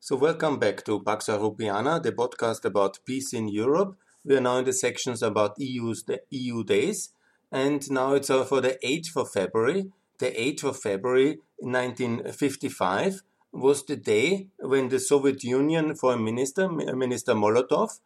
So, 0.00 0.14
welcome 0.14 0.60
back 0.60 0.84
to 0.84 1.02
Pax 1.02 1.26
Europiana, 1.26 2.00
the 2.00 2.12
podcast 2.12 2.64
about 2.64 3.00
peace 3.04 3.32
in 3.32 3.48
Europe. 3.48 3.96
We 4.24 4.36
are 4.36 4.40
now 4.40 4.58
in 4.58 4.64
the 4.64 4.72
sections 4.72 5.24
about 5.24 5.58
EU's 5.58 6.04
the 6.04 6.20
EU 6.30 6.62
days, 6.62 7.12
and 7.50 7.82
now 7.90 8.12
it's 8.12 8.28
for 8.28 8.60
the 8.60 8.78
8th 8.84 9.16
of 9.16 9.32
February. 9.32 9.90
The 10.20 10.30
8th 10.30 10.64
of 10.64 10.76
February 10.78 11.38
1955 11.58 13.22
was 13.50 13.84
the 13.86 13.96
day 13.96 14.46
when 14.60 14.88
the 14.88 15.00
Soviet 15.00 15.42
Union 15.42 15.96
Foreign 15.96 16.22
Minister, 16.22 16.68
Minister 16.68 17.34
Molotov, 17.34 17.98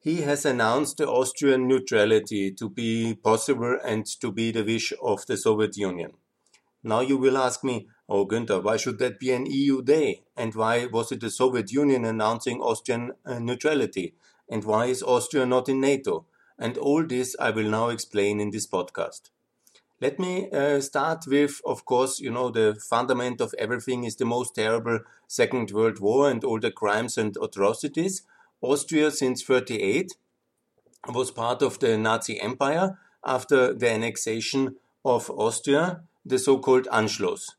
he 0.00 0.20
has 0.20 0.44
announced 0.44 0.98
the 0.98 1.08
Austrian 1.08 1.66
neutrality 1.66 2.52
to 2.52 2.68
be 2.68 3.14
possible 3.14 3.78
and 3.82 4.04
to 4.20 4.30
be 4.30 4.50
the 4.50 4.62
wish 4.62 4.92
of 5.02 5.24
the 5.24 5.38
Soviet 5.38 5.78
Union. 5.78 6.12
Now 6.86 7.00
you 7.00 7.16
will 7.16 7.38
ask 7.38 7.64
me, 7.64 7.88
oh 8.08 8.26
Günther, 8.26 8.62
why 8.62 8.76
should 8.76 8.98
that 8.98 9.18
be 9.18 9.32
an 9.32 9.46
EU 9.46 9.82
day? 9.82 10.22
And 10.36 10.54
why 10.54 10.84
was 10.84 11.10
it 11.10 11.20
the 11.20 11.30
Soviet 11.30 11.72
Union 11.72 12.04
announcing 12.04 12.60
Austrian 12.60 13.12
uh, 13.24 13.38
neutrality? 13.38 14.14
And 14.50 14.62
why 14.64 14.86
is 14.86 15.02
Austria 15.02 15.46
not 15.46 15.70
in 15.70 15.80
NATO? 15.80 16.26
And 16.58 16.76
all 16.76 17.06
this 17.06 17.34
I 17.40 17.50
will 17.50 17.70
now 17.70 17.88
explain 17.88 18.38
in 18.38 18.50
this 18.50 18.66
podcast. 18.66 19.30
Let 20.00 20.18
me 20.18 20.50
uh, 20.50 20.80
start 20.80 21.24
with, 21.26 21.62
of 21.64 21.86
course, 21.86 22.20
you 22.20 22.30
know, 22.30 22.50
the 22.50 22.76
fundament 22.90 23.40
of 23.40 23.54
everything 23.58 24.04
is 24.04 24.16
the 24.16 24.26
most 24.26 24.54
terrible 24.54 24.98
Second 25.26 25.70
World 25.70 26.00
War 26.00 26.28
and 26.28 26.44
all 26.44 26.60
the 26.60 26.70
crimes 26.70 27.16
and 27.16 27.34
atrocities. 27.42 28.22
Austria, 28.60 29.10
since 29.10 29.42
38, 29.42 30.12
was 31.08 31.30
part 31.30 31.62
of 31.62 31.78
the 31.78 31.96
Nazi 31.96 32.38
Empire 32.40 32.98
after 33.24 33.72
the 33.72 33.90
annexation 33.90 34.76
of 35.04 35.30
Austria 35.30 36.02
the 36.24 36.38
so-called 36.38 36.86
Anschluss. 36.92 37.50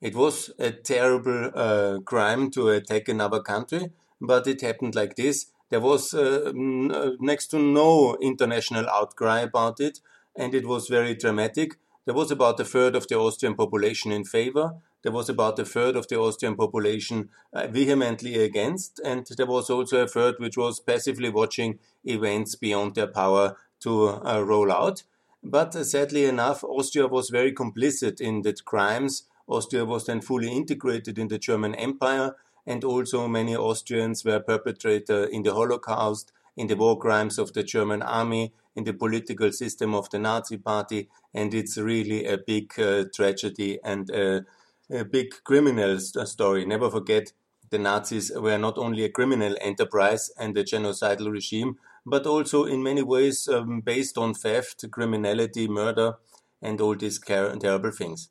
It 0.00 0.14
was 0.14 0.50
a 0.58 0.72
terrible 0.72 1.50
uh, 1.54 1.98
crime 2.04 2.50
to 2.50 2.70
attack 2.70 3.08
another 3.08 3.40
country, 3.40 3.92
but 4.20 4.46
it 4.46 4.60
happened 4.60 4.94
like 4.94 5.16
this. 5.16 5.46
There 5.70 5.80
was 5.80 6.12
uh, 6.12 6.52
uh, 6.54 7.10
next 7.20 7.46
to 7.48 7.58
no 7.58 8.16
international 8.20 8.86
outcry 8.90 9.40
about 9.40 9.80
it, 9.80 10.00
and 10.36 10.54
it 10.54 10.66
was 10.66 10.88
very 10.88 11.14
dramatic. 11.14 11.76
There 12.04 12.14
was 12.14 12.30
about 12.30 12.58
a 12.60 12.64
third 12.64 12.96
of 12.96 13.06
the 13.06 13.16
Austrian 13.16 13.54
population 13.54 14.12
in 14.12 14.24
favor. 14.24 14.74
There 15.02 15.12
was 15.12 15.28
about 15.28 15.58
a 15.58 15.64
third 15.64 15.96
of 15.96 16.08
the 16.08 16.18
Austrian 16.18 16.56
population 16.56 17.30
uh, 17.52 17.68
vehemently 17.68 18.42
against, 18.42 19.00
and 19.04 19.26
there 19.36 19.46
was 19.46 19.70
also 19.70 20.02
a 20.02 20.08
third 20.08 20.34
which 20.38 20.56
was 20.56 20.80
passively 20.80 21.30
watching 21.30 21.78
events 22.04 22.54
beyond 22.56 22.94
their 22.94 23.06
power 23.06 23.56
to 23.80 24.08
uh, 24.08 24.42
roll 24.44 24.70
out. 24.70 25.04
But 25.42 25.74
uh, 25.74 25.84
sadly 25.84 26.24
enough, 26.24 26.62
Austria 26.64 27.06
was 27.08 27.30
very 27.30 27.52
complicit 27.52 28.20
in 28.20 28.42
the 28.42 28.54
crimes. 28.64 29.24
Austria 29.48 29.84
was 29.84 30.06
then 30.06 30.20
fully 30.20 30.50
integrated 30.50 31.18
in 31.18 31.28
the 31.28 31.38
German 31.38 31.74
Empire, 31.74 32.36
and 32.64 32.84
also 32.84 33.26
many 33.26 33.56
Austrians 33.56 34.24
were 34.24 34.40
perpetrator 34.40 35.24
in 35.24 35.42
the 35.42 35.52
Holocaust, 35.52 36.32
in 36.56 36.68
the 36.68 36.76
war 36.76 36.98
crimes 36.98 37.38
of 37.38 37.52
the 37.54 37.64
German 37.64 38.02
army, 38.02 38.52
in 38.76 38.84
the 38.84 38.92
political 38.92 39.50
system 39.52 39.94
of 39.94 40.08
the 40.10 40.18
Nazi 40.18 40.58
party, 40.58 41.08
and 41.34 41.52
it's 41.52 41.76
really 41.76 42.24
a 42.24 42.38
big 42.38 42.78
uh, 42.78 43.04
tragedy 43.12 43.78
and 43.82 44.10
a, 44.10 44.44
a 44.90 45.04
big 45.04 45.34
criminal 45.44 45.98
story. 45.98 46.64
Never 46.64 46.88
forget, 46.90 47.32
the 47.70 47.78
Nazis 47.78 48.30
were 48.34 48.58
not 48.58 48.78
only 48.78 49.04
a 49.04 49.08
criminal 49.08 49.56
enterprise 49.60 50.30
and 50.38 50.56
a 50.56 50.62
genocidal 50.62 51.32
regime, 51.32 51.78
but 52.04 52.26
also 52.26 52.64
in 52.64 52.82
many 52.82 53.02
ways 53.02 53.48
um, 53.48 53.80
based 53.80 54.18
on 54.18 54.34
theft, 54.34 54.84
criminality, 54.90 55.68
murder, 55.68 56.14
and 56.60 56.80
all 56.80 56.94
these 56.94 57.20
terrible 57.20 57.90
things. 57.90 58.30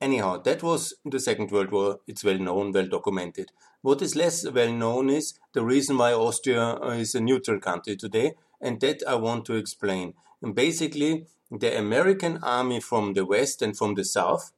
Anyhow, 0.00 0.38
that 0.38 0.62
was 0.62 0.94
the 1.04 1.20
Second 1.20 1.52
World 1.52 1.70
War. 1.70 2.00
It's 2.06 2.24
well 2.24 2.38
known, 2.38 2.72
well 2.72 2.88
documented. 2.88 3.52
What 3.82 4.02
is 4.02 4.16
less 4.16 4.48
well 4.50 4.72
known 4.72 5.10
is 5.10 5.34
the 5.52 5.64
reason 5.64 5.96
why 5.96 6.12
Austria 6.12 6.76
uh, 6.82 6.90
is 6.90 7.14
a 7.14 7.20
neutral 7.20 7.60
country 7.60 7.96
today, 7.96 8.34
and 8.60 8.80
that 8.80 9.02
I 9.06 9.14
want 9.14 9.44
to 9.46 9.54
explain. 9.54 10.14
And 10.42 10.54
basically, 10.54 11.26
the 11.50 11.78
American 11.78 12.38
army 12.42 12.80
from 12.80 13.14
the 13.14 13.24
west 13.24 13.62
and 13.62 13.76
from 13.76 13.94
the 13.94 14.04
south, 14.04 14.52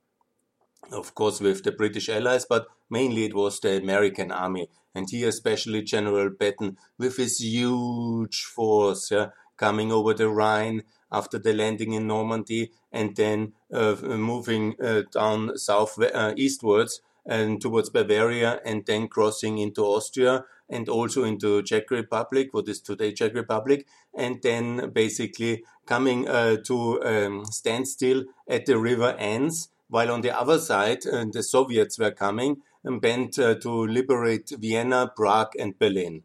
of 0.92 1.14
course, 1.14 1.40
with 1.40 1.62
the 1.62 1.72
British 1.72 2.08
allies, 2.08 2.46
but 2.48 2.68
mainly 2.88 3.24
it 3.24 3.34
was 3.34 3.60
the 3.60 3.76
American 3.76 4.30
army 4.30 4.68
and 4.94 5.10
here 5.10 5.28
especially 5.28 5.82
General 5.82 6.30
Patton 6.30 6.76
with 6.98 7.16
his 7.16 7.40
huge 7.40 8.44
force 8.44 9.10
yeah, 9.10 9.28
coming 9.56 9.92
over 9.92 10.14
the 10.14 10.28
Rhine 10.28 10.82
after 11.10 11.38
the 11.38 11.52
landing 11.52 11.92
in 11.92 12.06
Normandy 12.06 12.70
and 12.92 13.16
then 13.16 13.52
uh, 13.72 13.96
moving 14.02 14.74
uh, 14.82 15.02
down 15.12 15.56
south 15.56 15.98
uh, 16.00 16.32
eastwards 16.36 17.00
and 17.26 17.60
towards 17.60 17.90
Bavaria 17.90 18.60
and 18.64 18.84
then 18.86 19.08
crossing 19.08 19.58
into 19.58 19.82
Austria 19.82 20.44
and 20.68 20.88
also 20.88 21.24
into 21.24 21.62
Czech 21.62 21.90
Republic, 21.90 22.48
what 22.52 22.68
is 22.68 22.80
today 22.80 23.12
Czech 23.12 23.34
Republic, 23.34 23.86
and 24.16 24.42
then 24.42 24.90
basically 24.90 25.62
coming 25.86 26.28
uh, 26.28 26.56
to 26.64 27.02
um, 27.04 27.44
standstill 27.46 28.24
at 28.48 28.66
the 28.66 28.78
river 28.78 29.14
Enns, 29.18 29.68
while 29.88 30.10
on 30.10 30.22
the 30.22 30.36
other 30.36 30.58
side 30.58 31.06
uh, 31.06 31.24
the 31.30 31.42
Soviets 31.42 31.98
were 31.98 32.10
coming 32.10 32.62
bent 33.00 33.38
uh, 33.38 33.54
to 33.56 33.86
liberate 33.86 34.50
Vienna, 34.58 35.10
Prague, 35.16 35.52
and 35.58 35.78
Berlin. 35.78 36.22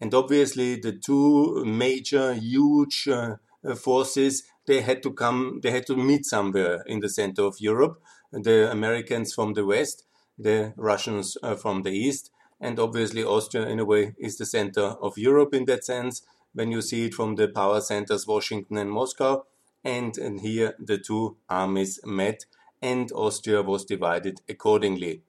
And 0.00 0.14
obviously, 0.14 0.76
the 0.76 0.92
two 0.92 1.64
major, 1.64 2.34
huge 2.34 3.08
uh, 3.08 3.36
forces 3.76 4.44
they 4.66 4.82
had 4.82 5.02
to 5.02 5.12
come, 5.12 5.60
they 5.62 5.70
had 5.70 5.86
to 5.86 5.96
meet 5.96 6.26
somewhere 6.26 6.82
in 6.86 7.00
the 7.00 7.08
center 7.08 7.42
of 7.42 7.56
Europe. 7.60 8.00
The 8.32 8.70
Americans 8.70 9.32
from 9.32 9.54
the 9.54 9.64
west, 9.64 10.04
the 10.38 10.74
Russians 10.76 11.36
uh, 11.42 11.54
from 11.56 11.82
the 11.82 11.90
east, 11.90 12.30
and 12.60 12.78
obviously 12.78 13.24
Austria, 13.24 13.66
in 13.66 13.80
a 13.80 13.84
way, 13.84 14.14
is 14.18 14.36
the 14.36 14.46
center 14.46 14.82
of 14.82 15.16
Europe 15.16 15.54
in 15.54 15.64
that 15.66 15.84
sense. 15.84 16.22
When 16.52 16.70
you 16.72 16.82
see 16.82 17.06
it 17.06 17.14
from 17.14 17.36
the 17.36 17.48
power 17.48 17.80
centers, 17.80 18.26
Washington 18.26 18.78
and 18.78 18.90
Moscow, 18.90 19.44
and, 19.84 20.16
and 20.18 20.40
here 20.40 20.74
the 20.78 20.98
two 20.98 21.38
armies 21.48 22.00
met, 22.04 22.44
and 22.82 23.10
Austria 23.12 23.62
was 23.62 23.84
divided 23.84 24.40
accordingly. 24.48 25.22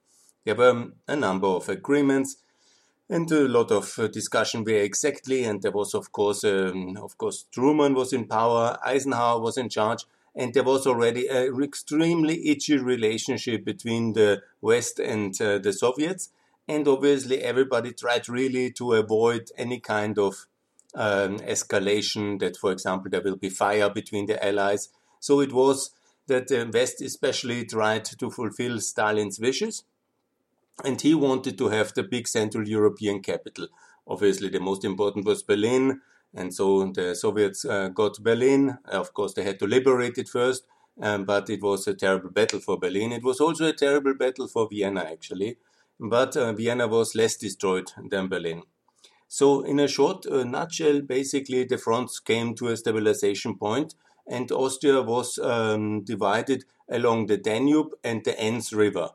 There 0.45 0.55
were 0.55 0.91
a 1.07 1.16
number 1.16 1.47
of 1.47 1.69
agreements 1.69 2.38
and 3.09 3.29
a 3.31 3.47
lot 3.47 3.72
of 3.72 3.97
uh, 3.97 4.07
discussion 4.07 4.63
where 4.63 4.83
exactly. 4.83 5.44
And 5.44 5.61
there 5.61 5.72
was, 5.72 5.94
of 5.94 6.11
course, 6.11 6.44
um, 6.44 6.97
of 6.97 7.17
course, 7.17 7.45
Truman 7.51 7.95
was 7.95 8.13
in 8.13 8.27
power, 8.27 8.78
Eisenhower 8.85 9.39
was 9.39 9.57
in 9.57 9.69
charge, 9.69 10.05
and 10.35 10.53
there 10.53 10.63
was 10.63 10.85
already 10.85 11.28
an 11.28 11.61
extremely 11.63 12.47
itchy 12.47 12.78
relationship 12.78 13.66
between 13.66 14.13
the 14.13 14.44
West 14.61 14.99
and 14.99 15.39
uh, 15.41 15.57
the 15.57 15.73
Soviets. 15.73 16.29
And 16.67 16.88
obviously, 16.88 17.41
everybody 17.41 17.94
tried 17.94 18.29
really 18.29 18.72
to 18.73 18.94
avoid 18.94 19.49
any 19.57 19.79
kind 19.79 20.19
of 20.19 20.45
um, 20.94 21.39
escalation. 21.39 22.39
That, 22.39 22.57
for 22.57 22.72
example, 22.72 23.09
there 23.09 23.22
will 23.22 23.38
be 23.38 23.49
fire 23.49 23.89
between 23.89 24.28
the 24.28 24.44
Allies. 24.45 24.89
So 25.19 25.39
it 25.41 25.51
was 25.51 25.91
that 26.28 26.47
the 26.47 26.69
West 26.72 27.01
especially 27.01 27.66
tried 27.66 28.05
to 28.05 28.29
fulfill 28.29 28.79
Stalin's 28.79 29.39
wishes 29.39 29.83
and 30.84 31.01
he 31.01 31.13
wanted 31.13 31.57
to 31.57 31.69
have 31.69 31.94
the 31.94 32.03
big 32.03 32.28
Central 32.28 32.67
European 32.67 33.22
capital. 33.22 33.67
Obviously, 34.07 34.50
the 34.50 34.59
most 34.59 34.84
important 34.84 35.25
was 35.25 35.44
Berlin, 35.44 36.01
and 36.34 36.53
so 36.53 36.91
the 36.91 37.16
Soviets 37.16 37.66
uh, 37.66 37.90
got 37.90 38.22
Berlin. 38.23 38.78
Of 38.85 39.13
course, 39.13 39.34
they 39.34 39.44
had 39.44 39.59
to 39.59 39.67
liberate 39.67 40.17
it 40.17 40.29
first, 40.29 40.66
um, 41.01 41.25
but 41.25 41.50
it 41.50 41.62
was 41.62 41.88
a 41.88 41.94
terrible 41.94 42.29
battle 42.29 42.59
for 42.59 42.78
Berlin. 42.78 43.12
It 43.12 43.23
was 43.23 43.40
also 43.40 43.67
a 43.67 43.73
terrible 43.73 44.13
battle 44.13 44.47
for 44.47 44.67
Vienna, 44.69 45.01
actually, 45.01 45.57
but 46.00 46.35
uh, 46.35 46.53
Vienna 46.53 46.88
was 46.88 47.16
less 47.16 47.35
destroyed 47.35 47.91
than 48.09 48.28
Berlin. 48.28 48.63
So, 49.28 49.61
in 49.61 49.79
a 49.79 49.88
short 49.88 50.25
uh, 50.25 50.44
nutshell, 50.44 51.01
basically, 51.01 51.63
the 51.63 51.78
fronts 51.78 52.19
came 52.19 52.56
to 52.56 52.69
a 52.69 52.78
stabilization 52.78 53.57
point, 53.57 53.94
and 54.28 54.51
Austria 54.51 55.03
was 55.03 55.38
um, 55.38 56.03
divided 56.03 56.66
along 56.90 57.28
the 57.28 57.38
Danube 57.38 57.94
and 58.03 58.23
the 58.25 58.40
Enns 58.40 58.73
River 58.73 59.09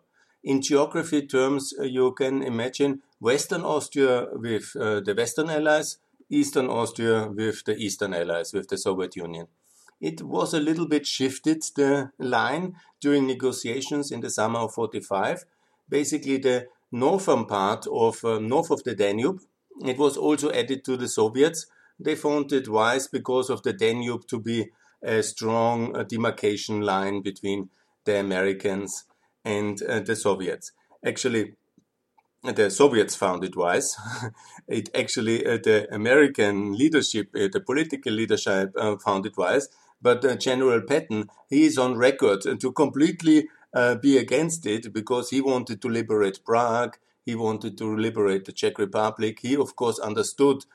in 0.45 0.61
geography 0.61 1.27
terms, 1.27 1.73
uh, 1.81 1.85
you 1.85 2.13
can 2.13 2.43
imagine 2.43 3.03
Western 3.19 3.63
Austria 3.63 4.27
with 4.33 4.77
uh, 4.79 5.01
the 5.01 5.15
Western 5.15 5.49
Allies, 5.49 5.97
Eastern 6.29 6.67
Austria 6.69 7.29
with 7.29 7.65
the 7.65 7.75
Eastern 7.77 8.13
Allies, 8.13 8.53
with 8.53 8.69
the 8.69 8.77
Soviet 8.77 9.17
Union. 9.17 9.47
It 10.01 10.23
was 10.23 10.53
a 10.53 10.61
little 10.61 10.87
bit 10.87 11.07
shifted, 11.07 11.63
the 11.77 12.11
line, 12.19 12.75
during 13.01 13.27
negotiations 13.27 14.13
in 14.13 14.21
the 14.21 14.29
summer 14.29 14.61
of 14.61 14.75
45. 14.75 15.45
Basically, 15.89 16.37
the 16.37 16.67
northern 16.93 17.47
part 17.47 17.87
of 17.91 18.23
uh, 18.23 18.39
north 18.39 18.71
of 18.71 18.85
the 18.85 18.95
Danube, 18.95 19.41
it 19.83 19.97
was 19.97 20.19
also 20.19 20.53
added 20.53 20.85
to 20.85 20.99
the 20.99 21.09
Soviets. 21.09 21.67
They 21.99 22.17
found 22.17 22.53
it 22.53 22.69
wise 22.69 23.09
because 23.09 23.49
of 23.49 23.63
the 23.63 23.73
Danube 23.73 24.27
to 24.27 24.39
be 24.39 24.71
a 25.03 25.23
strong 25.23 25.97
uh, 25.97 26.03
demarcation 26.03 26.83
line 26.83 27.23
between 27.23 27.71
the 28.05 28.21
Americans 28.21 29.05
and 29.45 29.83
uh, 29.83 30.01
the 30.01 30.17
Soviets. 30.17 30.73
Actually, 31.05 31.55
the 32.43 32.71
Soviets 32.71 33.15
found 33.15 33.45
it 33.45 33.57
wise. 33.57 33.97
it 34.69 34.91
actually, 34.95 35.47
uh, 35.47 35.59
the 35.63 35.89
American 35.93 36.77
leadership, 36.77 37.29
uh, 37.35 37.49
the 37.53 37.61
political 37.61 38.13
leadership 38.13 38.73
uh, 38.77 38.97
found 38.97 39.27
it 39.27 39.37
wise. 39.37 39.69
But 40.01 40.25
uh, 40.25 40.37
General 40.37 40.83
Patton, 40.83 41.31
he 41.49 41.65
is 41.65 41.79
on 41.79 41.97
record 41.97 42.43
to 42.61 42.73
completely 42.73 43.49
uh, 43.73 43.95
be 43.97 44.19
against 44.19 44.67
it 44.67 44.93
because 44.93 45.31
he 45.31 45.41
wanted 45.41 45.81
to 45.83 45.89
liberate 45.89 46.45
Prague. 46.45 46.97
He 47.25 47.35
wanted 47.35 47.79
to 47.79 47.97
liberate 47.97 48.45
the 48.45 48.53
Czech 48.53 48.79
Republic. 48.79 49.39
He, 49.41 49.57
of 49.57 49.77
course, 49.77 49.99
understood 49.99 50.67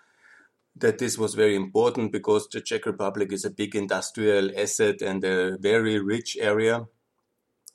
that 0.76 0.98
this 0.98 1.18
was 1.18 1.36
very 1.36 1.56
important 1.56 2.12
because 2.12 2.48
the 2.48 2.62
Czech 2.62 2.86
Republic 2.86 3.32
is 3.32 3.46
a 3.46 3.52
big 3.52 3.76
industrial 3.76 4.50
asset 4.58 5.02
and 5.02 5.24
a 5.24 5.58
very 5.58 6.00
rich 6.00 6.38
area. 6.40 6.88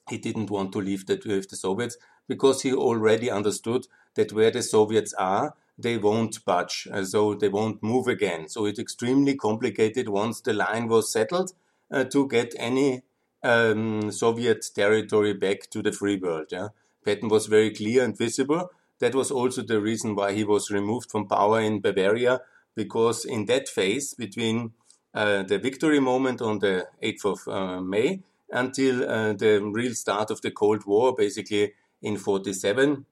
He 0.08 0.18
didn't 0.18 0.50
want 0.50 0.72
to 0.72 0.80
leave 0.80 1.06
that 1.06 1.24
with 1.24 1.48
the 1.48 1.56
Soviets 1.56 1.96
because 2.28 2.62
he 2.62 2.72
already 2.72 3.30
understood 3.30 3.86
that 4.14 4.32
where 4.32 4.50
the 4.50 4.62
Soviets 4.62 5.14
are, 5.14 5.54
they 5.78 5.96
won't 5.96 6.44
budge, 6.44 6.86
uh, 6.92 7.04
so 7.04 7.34
they 7.34 7.48
won't 7.48 7.82
move 7.82 8.06
again. 8.06 8.48
So 8.48 8.66
it's 8.66 8.78
extremely 8.78 9.34
complicated 9.34 10.08
once 10.08 10.40
the 10.40 10.52
line 10.52 10.88
was 10.88 11.10
settled 11.10 11.52
uh, 11.90 12.04
to 12.04 12.28
get 12.28 12.54
any 12.58 13.02
um, 13.42 14.10
Soviet 14.10 14.64
territory 14.74 15.34
back 15.34 15.68
to 15.70 15.82
the 15.82 15.92
free 15.92 16.16
world. 16.16 16.46
Yeah? 16.50 16.68
Patton 17.04 17.28
was 17.28 17.46
very 17.46 17.70
clear 17.70 18.04
and 18.04 18.16
visible. 18.16 18.70
That 19.00 19.14
was 19.14 19.30
also 19.30 19.62
the 19.62 19.80
reason 19.80 20.14
why 20.14 20.32
he 20.32 20.44
was 20.44 20.70
removed 20.70 21.10
from 21.10 21.26
power 21.26 21.60
in 21.60 21.80
Bavaria, 21.80 22.40
because 22.74 23.24
in 23.24 23.46
that 23.46 23.68
phase 23.68 24.14
between 24.14 24.72
uh, 25.12 25.42
the 25.42 25.58
victory 25.58 26.00
moment 26.00 26.40
on 26.40 26.60
the 26.60 26.88
8th 27.02 27.24
of 27.24 27.48
uh, 27.48 27.80
May 27.80 28.22
until 28.54 29.08
uh, 29.08 29.32
the 29.32 29.60
real 29.60 29.94
start 29.94 30.30
of 30.30 30.40
the 30.40 30.50
Cold 30.50 30.86
War, 30.86 31.14
basically 31.14 31.72
in 32.00 32.16
47, 32.16 33.04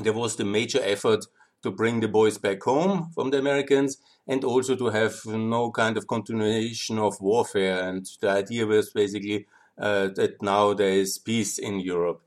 there 0.00 0.12
was 0.12 0.36
the 0.36 0.44
major 0.44 0.80
effort 0.82 1.26
to 1.62 1.70
bring 1.70 2.00
the 2.00 2.08
boys 2.08 2.38
back 2.38 2.62
home 2.62 3.10
from 3.14 3.30
the 3.30 3.38
Americans 3.38 3.98
and 4.26 4.44
also 4.44 4.74
to 4.76 4.86
have 4.86 5.24
no 5.26 5.70
kind 5.70 5.96
of 5.96 6.06
continuation 6.06 6.98
of 6.98 7.20
warfare. 7.20 7.88
And 7.88 8.08
the 8.20 8.30
idea 8.30 8.66
was 8.66 8.90
basically 8.90 9.46
uh, 9.78 10.08
that 10.14 10.40
now 10.42 10.72
there 10.72 10.92
is 10.92 11.18
peace 11.18 11.58
in 11.58 11.80
Europe. 11.80 12.22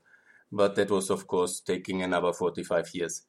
But 0.52 0.76
that 0.76 0.90
was, 0.90 1.10
of 1.10 1.26
course, 1.26 1.60
taking 1.60 2.02
another 2.02 2.32
45 2.32 2.90
years 2.94 3.22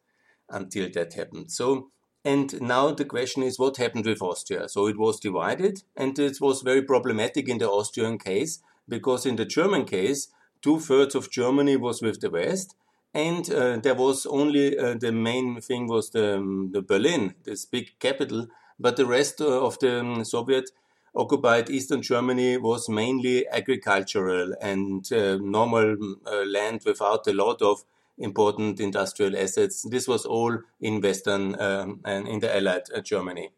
until 0.49 0.89
that 0.91 1.13
happened. 1.13 1.51
So, 1.51 1.89
and 2.23 2.61
now 2.61 2.91
the 2.91 3.05
question 3.05 3.43
is 3.43 3.57
what 3.57 3.77
happened 3.77 4.05
with 4.05 4.21
Austria? 4.21 4.69
So 4.69 4.87
it 4.87 4.99
was 4.99 5.19
divided, 5.19 5.81
and 5.95 6.17
it 6.19 6.39
was 6.39 6.61
very 6.61 6.83
problematic 6.83 7.49
in 7.49 7.57
the 7.57 7.69
Austrian 7.69 8.17
case 8.17 8.59
because 8.87 9.25
in 9.25 9.35
the 9.35 9.45
German 9.45 9.85
case, 9.85 10.29
two 10.61 10.79
thirds 10.79 11.15
of 11.15 11.31
Germany 11.31 11.77
was 11.77 12.01
with 12.01 12.19
the 12.19 12.29
West, 12.29 12.75
and 13.13 13.49
uh, 13.51 13.77
there 13.77 13.95
was 13.95 14.25
only 14.25 14.77
uh, 14.77 14.95
the 14.95 15.11
main 15.11 15.61
thing 15.61 15.87
was 15.87 16.11
the, 16.11 16.37
um, 16.37 16.71
the 16.71 16.81
Berlin, 16.81 17.35
this 17.43 17.65
big 17.65 17.97
capital, 17.99 18.47
but 18.79 18.95
the 18.97 19.05
rest 19.05 19.41
uh, 19.41 19.65
of 19.65 19.79
the 19.79 19.99
um, 19.99 20.23
Soviet 20.23 20.69
occupied 21.15 21.69
Eastern 21.69 22.01
Germany 22.01 22.57
was 22.57 22.89
mainly 22.89 23.47
agricultural 23.47 24.53
and 24.61 25.11
uh, 25.11 25.37
normal 25.37 25.97
uh, 26.25 26.43
land 26.45 26.81
without 26.85 27.25
a 27.27 27.33
lot 27.33 27.61
of 27.61 27.83
important 28.19 28.79
industrial 28.79 29.35
assets. 29.35 29.83
This 29.89 30.07
was 30.07 30.25
all 30.25 30.59
in 30.79 31.01
Western 31.01 31.59
um, 31.59 32.01
and 32.05 32.27
in 32.27 32.39
the 32.39 32.55
Allied 32.55 32.83
uh, 32.95 33.01
Germany. 33.01 33.49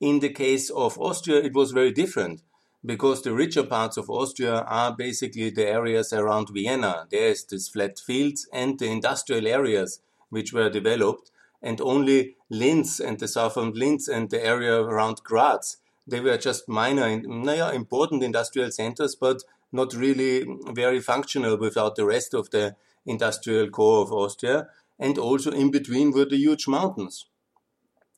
In 0.00 0.20
the 0.20 0.30
case 0.30 0.70
of 0.70 0.98
Austria, 0.98 1.40
it 1.40 1.54
was 1.54 1.72
very 1.72 1.92
different 1.92 2.42
because 2.84 3.22
the 3.22 3.32
richer 3.32 3.62
parts 3.62 3.96
of 3.96 4.10
Austria 4.10 4.62
are 4.66 4.94
basically 4.94 5.50
the 5.50 5.66
areas 5.66 6.12
around 6.12 6.48
Vienna. 6.50 7.06
There's 7.10 7.44
these 7.44 7.68
flat 7.68 7.98
fields 7.98 8.48
and 8.52 8.78
the 8.78 8.86
industrial 8.86 9.46
areas 9.46 10.00
which 10.30 10.52
were 10.52 10.70
developed, 10.70 11.30
and 11.62 11.80
only 11.80 12.36
Linz 12.50 12.98
and 12.98 13.18
the 13.20 13.28
southern 13.28 13.72
Linz 13.72 14.08
and 14.08 14.30
the 14.30 14.44
area 14.44 14.80
around 14.80 15.22
Graz. 15.22 15.76
They 16.06 16.20
were 16.20 16.38
just 16.38 16.68
minor, 16.68 17.04
and 17.04 17.24
important 17.48 18.24
industrial 18.24 18.72
centers, 18.72 19.14
but 19.14 19.42
not 19.70 19.94
really 19.94 20.44
very 20.72 21.00
functional 21.00 21.56
without 21.56 21.94
the 21.94 22.04
rest 22.04 22.34
of 22.34 22.50
the 22.50 22.74
industrial 23.06 23.68
core 23.70 24.02
of 24.02 24.12
Austria. 24.12 24.68
And 24.98 25.18
also 25.18 25.50
in 25.50 25.70
between 25.70 26.12
were 26.12 26.24
the 26.24 26.36
huge 26.36 26.66
mountains. 26.66 27.26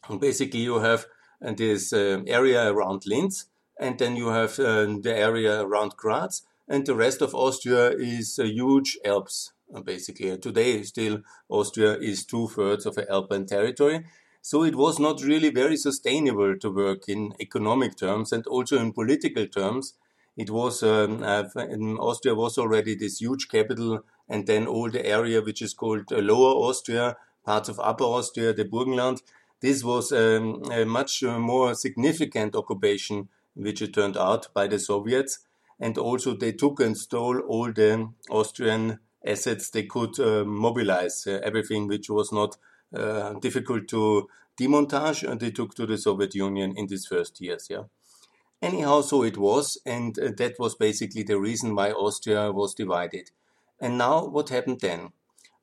And 0.09 0.21
basically, 0.21 0.61
you 0.61 0.81
have 0.81 1.07
uh, 1.45 1.53
this 1.53 1.93
uh, 1.93 2.23
area 2.27 2.71
around 2.71 3.05
Linz, 3.07 3.47
and 3.79 3.99
then 3.99 4.17
you 4.17 4.29
have 4.29 4.59
uh, 4.59 4.87
the 5.01 5.15
area 5.15 5.63
around 5.63 5.97
Graz, 5.97 6.43
and 6.69 6.87
the 6.87 6.95
rest 6.95 7.21
of 7.21 7.35
Austria 7.35 7.91
is 7.91 8.39
uh, 8.39 8.45
huge 8.45 8.99
Alps, 9.05 9.53
uh, 9.75 9.81
basically. 9.81 10.37
Today, 10.39 10.83
still, 10.83 11.21
Austria 11.49 11.99
is 11.99 12.25
two 12.25 12.49
thirds 12.49 12.87
of 12.87 12.97
an 12.97 13.07
Alpine 13.11 13.47
territory. 13.47 14.05
So 14.41 14.63
it 14.63 14.75
was 14.75 14.99
not 14.99 15.23
really 15.23 15.51
very 15.51 15.77
sustainable 15.77 16.59
to 16.59 16.71
work 16.71 17.09
in 17.09 17.33
economic 17.41 17.97
terms 17.97 18.31
and 18.31 18.47
also 18.47 18.79
in 18.79 18.93
political 18.93 19.47
terms. 19.47 19.95
It 20.37 20.51
was, 20.51 20.83
um, 20.83 21.23
Austria 21.99 22.35
was 22.35 22.59
already 22.59 22.95
this 22.95 23.21
huge 23.21 23.49
capital, 23.49 24.05
and 24.29 24.47
then 24.47 24.67
all 24.67 24.91
the 24.91 25.07
area 25.07 25.41
which 25.41 25.63
is 25.63 25.75
called 25.75 26.11
Lower 26.11 26.55
Austria, 26.69 27.17
parts 27.45 27.69
of 27.69 27.81
Upper 27.81 28.05
Austria, 28.05 28.53
the 28.53 28.65
Burgenland. 28.65 29.23
This 29.61 29.83
was 29.83 30.13
um, 30.13 30.63
a 30.71 30.85
much 30.85 31.23
more 31.23 31.75
significant 31.75 32.55
occupation 32.55 33.29
which 33.55 33.83
it 33.83 33.95
turned 33.95 34.17
out 34.17 34.53
by 34.55 34.67
the 34.67 34.79
Soviets. 34.79 35.41
And 35.81 35.99
also 35.99 36.35
they 36.35 36.53
took 36.53 36.81
and 36.81 36.97
stole 36.97 37.41
all 37.41 37.73
the 37.73 38.09
Austrian 38.31 39.01
assets 39.27 39.71
they 39.71 39.85
could 39.85 40.19
uh, 40.21 40.45
mobilize, 40.45 41.27
uh, 41.27 41.41
everything 41.43 41.89
which 41.89 42.09
was 42.09 42.33
not 42.33 42.57
uh, 42.95 43.35
difficult 43.35 43.89
to 43.89 44.29
demontage, 44.57 45.25
and 45.25 45.41
they 45.41 45.51
took 45.51 45.75
to 45.75 45.87
the 45.87 45.99
Soviet 45.99 46.35
Union 46.35 46.75
in 46.77 46.87
these 46.87 47.07
first 47.07 47.41
years. 47.41 47.67
Yeah. 47.69 47.85
Anyhow, 48.63 49.03
so 49.03 49.23
it 49.25 49.37
was, 49.37 49.79
and 49.85 50.19
uh, 50.19 50.31
that 50.37 50.59
was 50.59 50.75
basically 50.75 51.23
the 51.23 51.39
reason 51.39 51.75
why 51.75 51.91
Austria 51.91 52.53
was 52.53 52.75
divided. 52.75 53.31
And 53.81 53.99
now, 53.99 54.25
what 54.27 54.49
happened 54.49 54.81
then? 54.81 55.11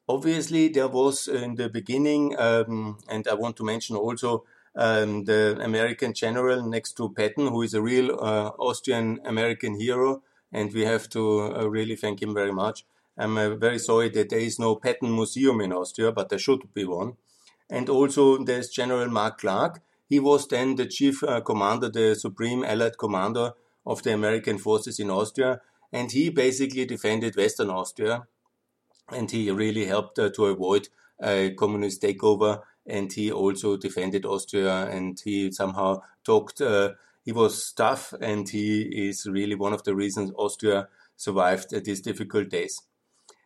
Obviously, 0.07 0.67
there 0.67 0.89
was 0.89 1.27
in 1.27 1.55
the 1.55 1.69
beginning, 1.69 2.35
um, 2.37 2.97
and 3.07 3.27
I 3.27 3.33
want 3.33 3.55
to 3.57 3.63
mention 3.63 3.95
also 3.95 4.43
um, 4.75 5.25
the 5.25 5.57
American 5.61 6.13
general 6.13 6.65
next 6.65 6.93
to 6.97 7.09
Patton, 7.09 7.47
who 7.47 7.61
is 7.61 7.73
a 7.73 7.81
real 7.81 8.11
uh, 8.11 8.51
Austrian 8.59 9.19
American 9.25 9.79
hero, 9.79 10.23
and 10.51 10.73
we 10.73 10.81
have 10.81 11.09
to 11.09 11.55
uh, 11.55 11.69
really 11.69 11.95
thank 11.95 12.21
him 12.21 12.33
very 12.33 12.51
much. 12.51 12.85
I'm 13.17 13.37
uh, 13.37 13.55
very 13.55 13.79
sorry 13.79 14.09
that 14.09 14.29
there 14.29 14.39
is 14.39 14.59
no 14.59 14.75
Patton 14.75 15.13
Museum 15.13 15.61
in 15.61 15.73
Austria, 15.73 16.11
but 16.11 16.29
there 16.29 16.39
should 16.39 16.73
be 16.73 16.85
one. 16.85 17.13
And 17.69 17.89
also, 17.89 18.43
there's 18.43 18.69
General 18.69 19.09
Mark 19.09 19.39
Clark. 19.39 19.81
He 20.07 20.19
was 20.19 20.47
then 20.47 20.75
the 20.75 20.85
chief 20.85 21.23
commander, 21.45 21.89
the 21.89 22.15
supreme 22.15 22.65
Allied 22.65 22.97
commander 22.97 23.53
of 23.85 24.03
the 24.03 24.13
American 24.13 24.57
forces 24.57 24.99
in 24.99 25.09
Austria, 25.09 25.61
and 25.91 26.11
he 26.11 26.29
basically 26.29 26.85
defended 26.85 27.35
Western 27.35 27.69
Austria, 27.69 28.27
and 29.09 29.29
he 29.31 29.51
really 29.51 29.85
helped 29.85 30.17
uh, 30.19 30.29
to 30.31 30.45
avoid 30.45 30.87
a 31.21 31.51
communist 31.51 32.01
takeover 32.01 32.61
and 32.85 33.11
he 33.13 33.31
also 33.31 33.77
defended 33.77 34.25
Austria 34.25 34.87
and 34.87 35.19
he 35.23 35.51
somehow 35.51 36.01
talked. 36.23 36.61
Uh, 36.61 36.91
he 37.23 37.31
was 37.31 37.71
tough, 37.73 38.13
and 38.19 38.49
he 38.49 39.09
is 39.09 39.27
really 39.27 39.55
one 39.55 39.73
of 39.73 39.83
the 39.83 39.95
reasons 39.95 40.31
Austria 40.35 40.87
survived 41.15 41.69
these 41.85 42.01
difficult 42.01 42.49
days. 42.49 42.81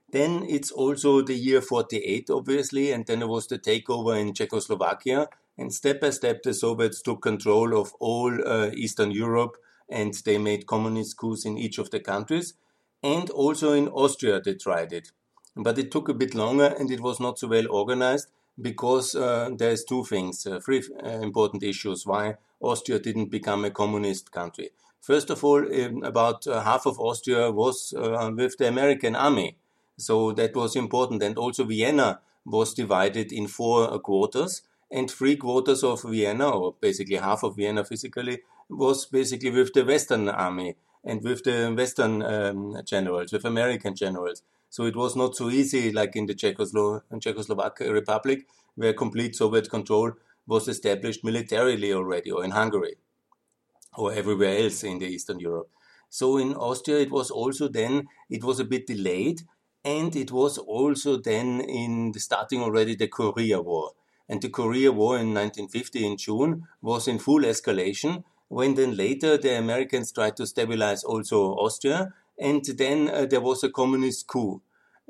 Then 0.10 0.46
it's 0.48 0.72
also 0.72 1.22
the 1.22 1.34
year 1.34 1.62
48, 1.62 2.30
obviously, 2.30 2.92
and 2.92 3.06
then 3.06 3.20
there 3.20 3.27
was 3.27 3.48
the 3.48 3.60
takeover 3.60 4.18
in 4.18 4.34
Czechoslovakia. 4.34 5.27
And 5.58 5.74
step 5.74 6.00
by 6.00 6.12
step, 6.12 6.44
the 6.44 6.54
Soviets 6.54 7.01
took 7.01 7.22
control 7.22 7.77
of 7.77 7.94
all 8.00 8.32
uh, 8.48 8.72
Eastern 8.74 9.12
Europe 9.12 9.58
and 9.89 10.13
they 10.25 10.38
made 10.38 10.68
communist 10.68 11.18
coups 11.18 11.46
in 11.46 11.58
each 11.58 11.77
of 11.77 11.92
the 11.92 12.00
countries. 12.00 12.54
And 13.04 13.30
also 13.30 13.74
in 13.74 13.88
Austria, 13.89 14.42
they 14.42 14.54
tried 14.54 14.94
it. 14.94 15.12
But 15.56 15.77
it 15.77 15.92
took 15.92 16.10
a 16.10 16.13
bit 16.13 16.36
longer 16.36 16.74
and 16.77 16.92
it 16.92 17.01
was 17.01 17.20
not 17.20 17.39
so 17.39 17.48
well 17.48 17.70
organized 17.70 18.27
because 18.62 19.15
uh, 19.15 19.50
there's 19.57 19.83
two 19.83 20.03
things, 20.05 20.45
uh, 20.47 20.59
three 20.59 20.83
uh, 21.03 21.09
important 21.09 21.63
issues 21.63 22.05
why 22.05 22.35
Austria 22.62 23.00
didn't 23.00 23.29
become 23.29 23.65
a 23.65 23.71
communist 23.71 24.31
country. 24.31 24.69
First 25.01 25.29
of 25.29 25.43
all, 25.43 25.63
about 26.03 26.47
uh, 26.47 26.62
half 26.63 26.85
of 26.85 27.00
Austria 27.00 27.51
was 27.51 27.93
uh, 27.93 28.31
with 28.35 28.57
the 28.57 28.67
American 28.67 29.15
army, 29.15 29.57
so 29.97 30.31
that 30.31 30.55
was 30.55 30.75
important. 30.75 31.21
And 31.21 31.38
also 31.38 31.63
Vienna 31.63 32.21
was 32.45 32.74
divided 32.74 33.31
in 33.31 33.47
four 33.47 34.00
quarters, 34.00 34.63
and 34.91 35.12
three 35.12 35.35
quarters 35.35 35.83
of 35.83 36.03
Vienna, 36.03 36.50
or 36.50 36.75
basically 36.79 37.17
half 37.17 37.43
of 37.43 37.55
Vienna 37.55 37.83
physically, 37.83 38.39
was 38.69 39.05
basically 39.05 39.51
with 39.51 39.74
the 39.74 39.85
Western 39.85 40.29
army 40.29 40.75
and 41.03 41.21
with 41.24 41.43
the 41.43 41.74
Western 41.77 42.24
um, 42.24 42.81
generals, 42.83 43.31
with 43.31 43.45
American 43.45 43.95
generals. 43.95 44.41
So 44.75 44.84
it 44.84 44.98
was 44.98 45.15
not 45.15 45.38
so 45.38 45.50
easy 45.50 45.94
like 45.94 46.17
in 46.17 46.25
the 46.25 46.36
Czechoslo- 46.36 47.01
Czechoslovak 47.10 47.79
Republic, 47.79 48.46
where 48.75 48.91
complete 48.91 49.34
Soviet 49.34 49.70
control 49.70 50.12
was 50.46 50.67
established 50.67 51.24
militarily 51.24 51.94
already, 51.94 52.29
or 52.29 52.44
in 52.44 52.51
Hungary, 52.51 52.96
or 53.98 54.12
everywhere 54.12 54.58
else 54.58 54.84
in 54.84 55.00
the 55.00 55.05
Eastern 55.05 55.39
Europe. 55.39 55.70
So 56.10 56.36
in 56.38 56.53
Austria, 56.55 57.00
it 57.00 57.10
was 57.10 57.32
also 57.32 57.70
then, 57.70 58.10
it 58.29 58.44
was 58.44 58.60
a 58.60 58.65
bit 58.65 58.86
delayed, 58.86 59.44
and 59.86 60.13
it 60.13 60.34
was 60.34 60.58
also 60.58 61.15
then 61.15 61.62
in 61.62 62.12
the 62.12 62.20
starting 62.20 62.62
already 62.62 62.96
the 62.96 63.08
Korea 63.08 63.62
War. 63.62 63.91
And 64.27 64.41
the 64.41 64.50
Korea 64.50 64.91
War 64.91 65.17
in 65.17 65.34
1950 65.34 66.05
in 66.05 66.17
June 66.17 66.67
was 66.82 67.08
in 67.08 67.20
full 67.20 67.44
escalation, 67.44 68.25
when 68.50 68.75
then 68.75 68.98
later 68.98 69.38
the 69.38 69.58
Americans 69.58 70.12
tried 70.12 70.36
to 70.36 70.46
stabilize 70.46 71.05
also 71.05 71.53
Austria, 71.53 72.13
and 72.38 72.65
then 72.65 73.10
uh, 73.10 73.25
there 73.25 73.39
was 73.39 73.63
a 73.63 73.70
communist 73.70 74.27
coup. 74.27 74.62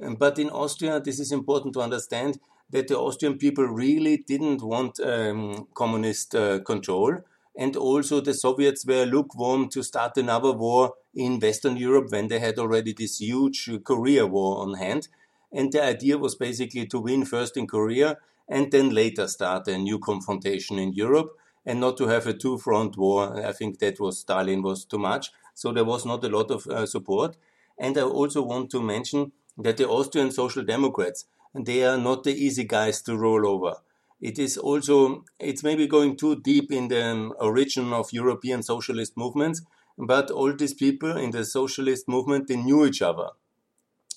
Um, 0.01 0.15
but 0.15 0.39
in 0.39 0.49
Austria, 0.49 0.99
this 0.99 1.19
is 1.19 1.31
important 1.31 1.73
to 1.73 1.81
understand, 1.81 2.39
that 2.69 2.87
the 2.87 2.97
Austrian 2.97 3.37
people 3.37 3.65
really 3.65 4.17
didn't 4.17 4.61
want 4.61 4.99
um, 4.99 5.67
communist 5.73 6.35
uh, 6.35 6.59
control. 6.59 7.19
And 7.57 7.75
also 7.77 8.19
the 8.19 8.33
Soviets 8.33 8.85
were 8.85 9.05
lukewarm 9.05 9.69
to 9.69 9.83
start 9.83 10.17
another 10.17 10.51
war 10.51 10.95
in 11.13 11.39
Western 11.39 11.77
Europe 11.77 12.07
when 12.09 12.27
they 12.27 12.39
had 12.39 12.59
already 12.59 12.93
this 12.93 13.21
huge 13.21 13.69
Korea 13.83 14.25
war 14.25 14.61
on 14.61 14.73
hand. 14.73 15.07
And 15.53 15.71
the 15.71 15.83
idea 15.83 16.17
was 16.17 16.35
basically 16.35 16.85
to 16.87 16.99
win 16.99 17.23
first 17.23 17.55
in 17.55 17.67
Korea 17.67 18.17
and 18.49 18.71
then 18.71 18.89
later 18.89 19.27
start 19.27 19.67
a 19.67 19.77
new 19.77 19.99
confrontation 19.99 20.77
in 20.77 20.91
Europe 20.93 21.31
and 21.65 21.79
not 21.79 21.97
to 21.97 22.07
have 22.07 22.27
a 22.27 22.33
two 22.33 22.57
front 22.57 22.97
war. 22.97 23.45
I 23.45 23.53
think 23.53 23.79
that 23.79 23.99
was 23.99 24.19
Stalin 24.19 24.61
was 24.61 24.83
too 24.83 24.99
much. 24.99 25.31
So 25.53 25.71
there 25.71 25.85
was 25.85 26.05
not 26.05 26.25
a 26.25 26.29
lot 26.29 26.51
of 26.51 26.67
uh, 26.67 26.85
support. 26.85 27.37
And 27.77 27.97
I 27.97 28.01
also 28.01 28.41
want 28.41 28.69
to 28.71 28.81
mention 28.81 29.31
that 29.57 29.77
the 29.77 29.88
Austrian 29.88 30.31
Social 30.31 30.63
Democrats, 30.63 31.25
and 31.53 31.65
they 31.65 31.83
are 31.83 31.97
not 31.97 32.24
the 32.24 32.33
easy 32.33 32.63
guys 32.65 33.01
to 33.03 33.17
roll 33.17 33.47
over. 33.47 33.75
It 34.21 34.39
is 34.39 34.57
also, 34.57 35.24
it's 35.39 35.63
maybe 35.63 35.88
going 35.88 36.17
too 36.17 36.41
deep 36.41 36.71
in 36.71 36.88
the 36.88 37.31
origin 37.39 37.93
of 37.93 38.13
European 38.13 38.63
socialist 38.63 39.17
movements, 39.17 39.62
but 39.97 40.31
all 40.31 40.53
these 40.53 40.74
people 40.74 41.15
in 41.17 41.31
the 41.31 41.45
socialist 41.45 42.07
movement, 42.07 42.47
they 42.47 42.55
knew 42.55 42.85
each 42.85 43.01
other 43.01 43.29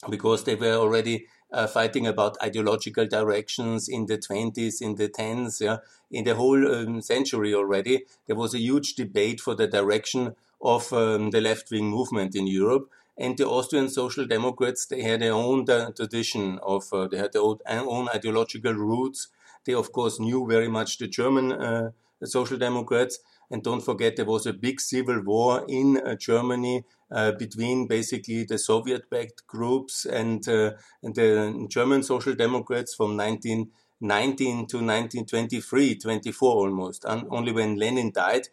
because 0.08 0.44
they 0.44 0.54
were 0.54 0.74
already 0.74 1.26
uh, 1.52 1.66
fighting 1.66 2.06
about 2.06 2.36
ideological 2.42 3.06
directions 3.06 3.88
in 3.88 4.06
the 4.06 4.18
20s, 4.18 4.80
in 4.80 4.96
the 4.96 5.08
10s, 5.08 5.60
yeah, 5.60 5.78
in 6.10 6.24
the 6.24 6.34
whole 6.34 6.74
um, 6.74 7.00
century 7.00 7.54
already. 7.54 8.04
There 8.26 8.36
was 8.36 8.54
a 8.54 8.60
huge 8.60 8.94
debate 8.94 9.40
for 9.40 9.54
the 9.54 9.66
direction 9.66 10.34
of 10.60 10.92
um, 10.92 11.30
the 11.30 11.40
left 11.40 11.70
wing 11.70 11.88
movement 11.88 12.34
in 12.34 12.46
Europe. 12.46 12.90
And 13.18 13.36
the 13.36 13.48
Austrian 13.48 13.88
Social 13.88 14.26
Democrats, 14.26 14.86
they 14.86 15.02
had 15.02 15.20
their 15.20 15.32
own 15.32 15.68
uh, 15.68 15.90
tradition 15.90 16.60
of, 16.62 16.84
uh, 16.92 17.08
they 17.08 17.18
had 17.18 17.32
their 17.32 17.42
own, 17.42 17.58
own, 17.68 18.08
ideological 18.14 18.72
roots. 18.72 19.28
They, 19.64 19.74
of 19.74 19.90
course, 19.90 20.20
knew 20.20 20.46
very 20.48 20.68
much 20.68 20.98
the 20.98 21.08
German 21.08 21.52
uh, 21.52 21.90
Social 22.22 22.56
Democrats. 22.56 23.18
And 23.50 23.64
don't 23.64 23.80
forget, 23.80 24.14
there 24.14 24.24
was 24.24 24.46
a 24.46 24.52
big 24.52 24.80
civil 24.80 25.20
war 25.22 25.64
in 25.68 25.98
uh, 25.98 26.14
Germany 26.14 26.84
uh, 27.10 27.32
between 27.32 27.88
basically 27.88 28.44
the 28.44 28.58
Soviet-backed 28.58 29.46
groups 29.48 30.04
and, 30.04 30.46
uh, 30.48 30.72
and, 31.02 31.14
the 31.16 31.66
German 31.68 32.04
Social 32.04 32.34
Democrats 32.34 32.94
from 32.94 33.16
1919 33.16 34.66
to 34.66 34.76
1923, 34.76 35.96
24 35.96 36.54
almost. 36.54 37.04
And 37.04 37.26
only 37.30 37.50
when 37.50 37.76
Lenin 37.76 38.12
died, 38.12 38.48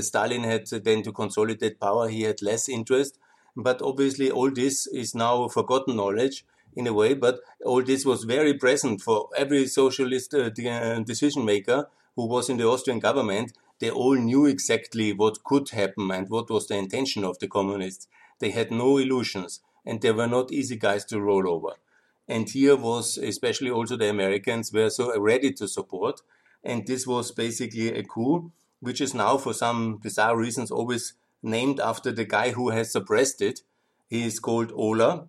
Stalin 0.00 0.44
had 0.44 0.66
then 0.68 1.02
to 1.02 1.10
consolidate 1.10 1.80
power. 1.80 2.08
He 2.08 2.22
had 2.22 2.42
less 2.42 2.68
interest. 2.68 3.18
But 3.56 3.82
obviously, 3.82 4.30
all 4.30 4.50
this 4.50 4.86
is 4.86 5.14
now 5.14 5.48
forgotten 5.48 5.96
knowledge 5.96 6.44
in 6.76 6.86
a 6.86 6.92
way. 6.92 7.14
But 7.14 7.40
all 7.64 7.82
this 7.82 8.04
was 8.04 8.24
very 8.24 8.54
present 8.54 9.00
for 9.00 9.28
every 9.36 9.66
socialist 9.66 10.34
uh, 10.34 10.50
uh, 10.68 11.00
decision 11.00 11.44
maker 11.44 11.88
who 12.16 12.26
was 12.26 12.48
in 12.48 12.56
the 12.56 12.66
Austrian 12.66 13.00
government 13.00 13.52
they 13.80 13.90
all 13.90 14.14
knew 14.14 14.46
exactly 14.46 15.12
what 15.12 15.42
could 15.44 15.70
happen 15.70 16.10
and 16.10 16.30
what 16.30 16.48
was 16.48 16.68
the 16.68 16.76
intention 16.76 17.24
of 17.24 17.38
the 17.38 17.48
communists. 17.48 18.06
They 18.38 18.50
had 18.50 18.70
no 18.70 18.98
illusions 18.98 19.60
and 19.84 20.00
they 20.00 20.12
were 20.12 20.26
not 20.26 20.52
easy 20.52 20.76
guys 20.76 21.04
to 21.06 21.20
roll 21.20 21.48
over. 21.48 21.74
And 22.28 22.48
here 22.48 22.76
was 22.76 23.18
especially 23.18 23.70
also 23.70 23.96
the 23.96 24.08
Americans 24.08 24.72
were 24.72 24.90
so 24.90 25.18
ready 25.20 25.52
to 25.54 25.68
support. 25.68 26.20
And 26.62 26.86
this 26.86 27.06
was 27.06 27.32
basically 27.32 27.88
a 27.94 28.04
coup, 28.04 28.52
which 28.80 29.00
is 29.00 29.12
now 29.12 29.36
for 29.36 29.52
some 29.52 29.98
bizarre 29.98 30.36
reasons 30.36 30.70
always 30.70 31.14
named 31.44 31.78
after 31.78 32.10
the 32.10 32.24
guy 32.24 32.50
who 32.50 32.70
has 32.70 32.90
suppressed 32.90 33.40
it. 33.42 33.60
He 34.08 34.24
is 34.24 34.40
called 34.40 34.72
Olah, 34.72 35.28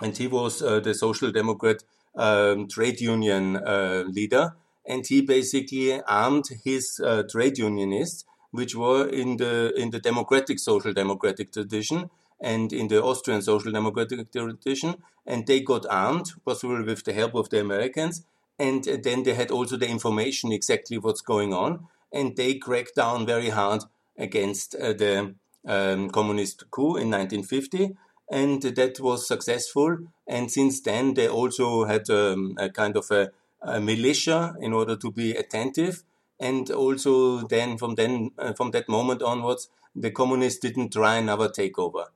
and 0.00 0.16
he 0.16 0.28
was 0.28 0.62
uh, 0.62 0.80
the 0.80 0.94
Social 0.94 1.32
Democrat 1.32 1.82
um, 2.14 2.68
trade 2.68 3.00
union 3.00 3.56
uh, 3.56 4.04
leader. 4.06 4.54
And 4.86 5.06
he 5.06 5.22
basically 5.22 6.00
armed 6.02 6.44
his 6.62 7.00
uh, 7.02 7.22
trade 7.30 7.56
unionists, 7.56 8.24
which 8.50 8.76
were 8.76 9.08
in 9.08 9.38
the 9.38 9.72
in 9.74 9.90
the 9.90 9.98
democratic 9.98 10.58
social 10.58 10.92
democratic 10.92 11.52
tradition 11.52 12.10
and 12.40 12.72
in 12.72 12.88
the 12.88 13.02
Austrian 13.02 13.40
social 13.40 13.72
democratic 13.72 14.30
tradition, 14.30 14.96
and 15.26 15.46
they 15.46 15.60
got 15.60 15.86
armed, 15.88 16.26
possibly 16.44 16.82
with 16.82 17.04
the 17.04 17.14
help 17.14 17.34
of 17.34 17.48
the 17.48 17.60
Americans, 17.60 18.26
and 18.58 18.84
then 18.84 19.22
they 19.22 19.32
had 19.34 19.50
also 19.50 19.78
the 19.78 19.88
information 19.88 20.52
exactly 20.52 20.98
what's 20.98 21.22
going 21.22 21.54
on, 21.54 21.86
and 22.12 22.36
they 22.36 22.54
cracked 22.54 22.96
down 22.96 23.24
very 23.24 23.48
hard 23.48 23.84
against 24.18 24.74
uh, 24.74 24.92
the 24.92 25.34
um, 25.66 26.10
communist 26.10 26.70
coup 26.70 26.96
in 26.96 27.10
1950 27.10 27.96
and 28.30 28.62
that 28.62 29.00
was 29.00 29.28
successful. 29.28 29.98
And 30.26 30.50
since 30.50 30.80
then, 30.80 31.14
they 31.14 31.28
also 31.28 31.84
had 31.84 32.08
um, 32.08 32.54
a 32.58 32.70
kind 32.70 32.96
of 32.96 33.10
a 33.10 33.30
a 33.64 33.80
militia 33.80 34.54
in 34.60 34.72
order 34.72 34.96
to 34.96 35.10
be 35.10 35.32
attentive. 35.32 36.04
And 36.38 36.70
also 36.70 37.46
then 37.46 37.78
from 37.78 37.94
then 37.94 38.30
uh, 38.38 38.52
from 38.52 38.70
that 38.72 38.88
moment 38.88 39.22
onwards, 39.22 39.68
the 39.94 40.10
communists 40.10 40.60
didn't 40.60 40.92
try 40.92 41.16
another 41.16 41.48
takeover. 41.48 42.06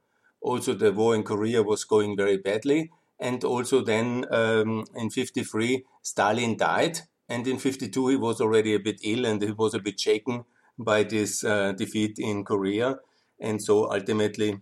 Also, 0.40 0.74
the 0.74 0.92
war 0.92 1.14
in 1.14 1.22
Korea 1.22 1.62
was 1.62 1.84
going 1.84 2.16
very 2.16 2.36
badly. 2.36 2.90
And 3.18 3.42
also 3.42 3.80
then 3.82 4.24
um, 4.30 4.84
in 4.94 5.10
53, 5.10 5.84
Stalin 6.02 6.56
died. 6.56 7.00
And 7.28 7.46
in 7.46 7.58
52, 7.58 8.08
he 8.08 8.16
was 8.16 8.40
already 8.40 8.74
a 8.74 8.78
bit 8.78 9.00
ill 9.02 9.26
and 9.26 9.42
he 9.42 9.50
was 9.50 9.74
a 9.74 9.80
bit 9.80 9.98
shaken 9.98 10.44
by 10.78 11.02
this 11.02 11.44
uh, 11.44 11.72
defeat 11.72 12.18
in 12.18 12.44
Korea. 12.44 12.96
And 13.40 13.62
so 13.62 13.90
ultimately, 13.90 14.60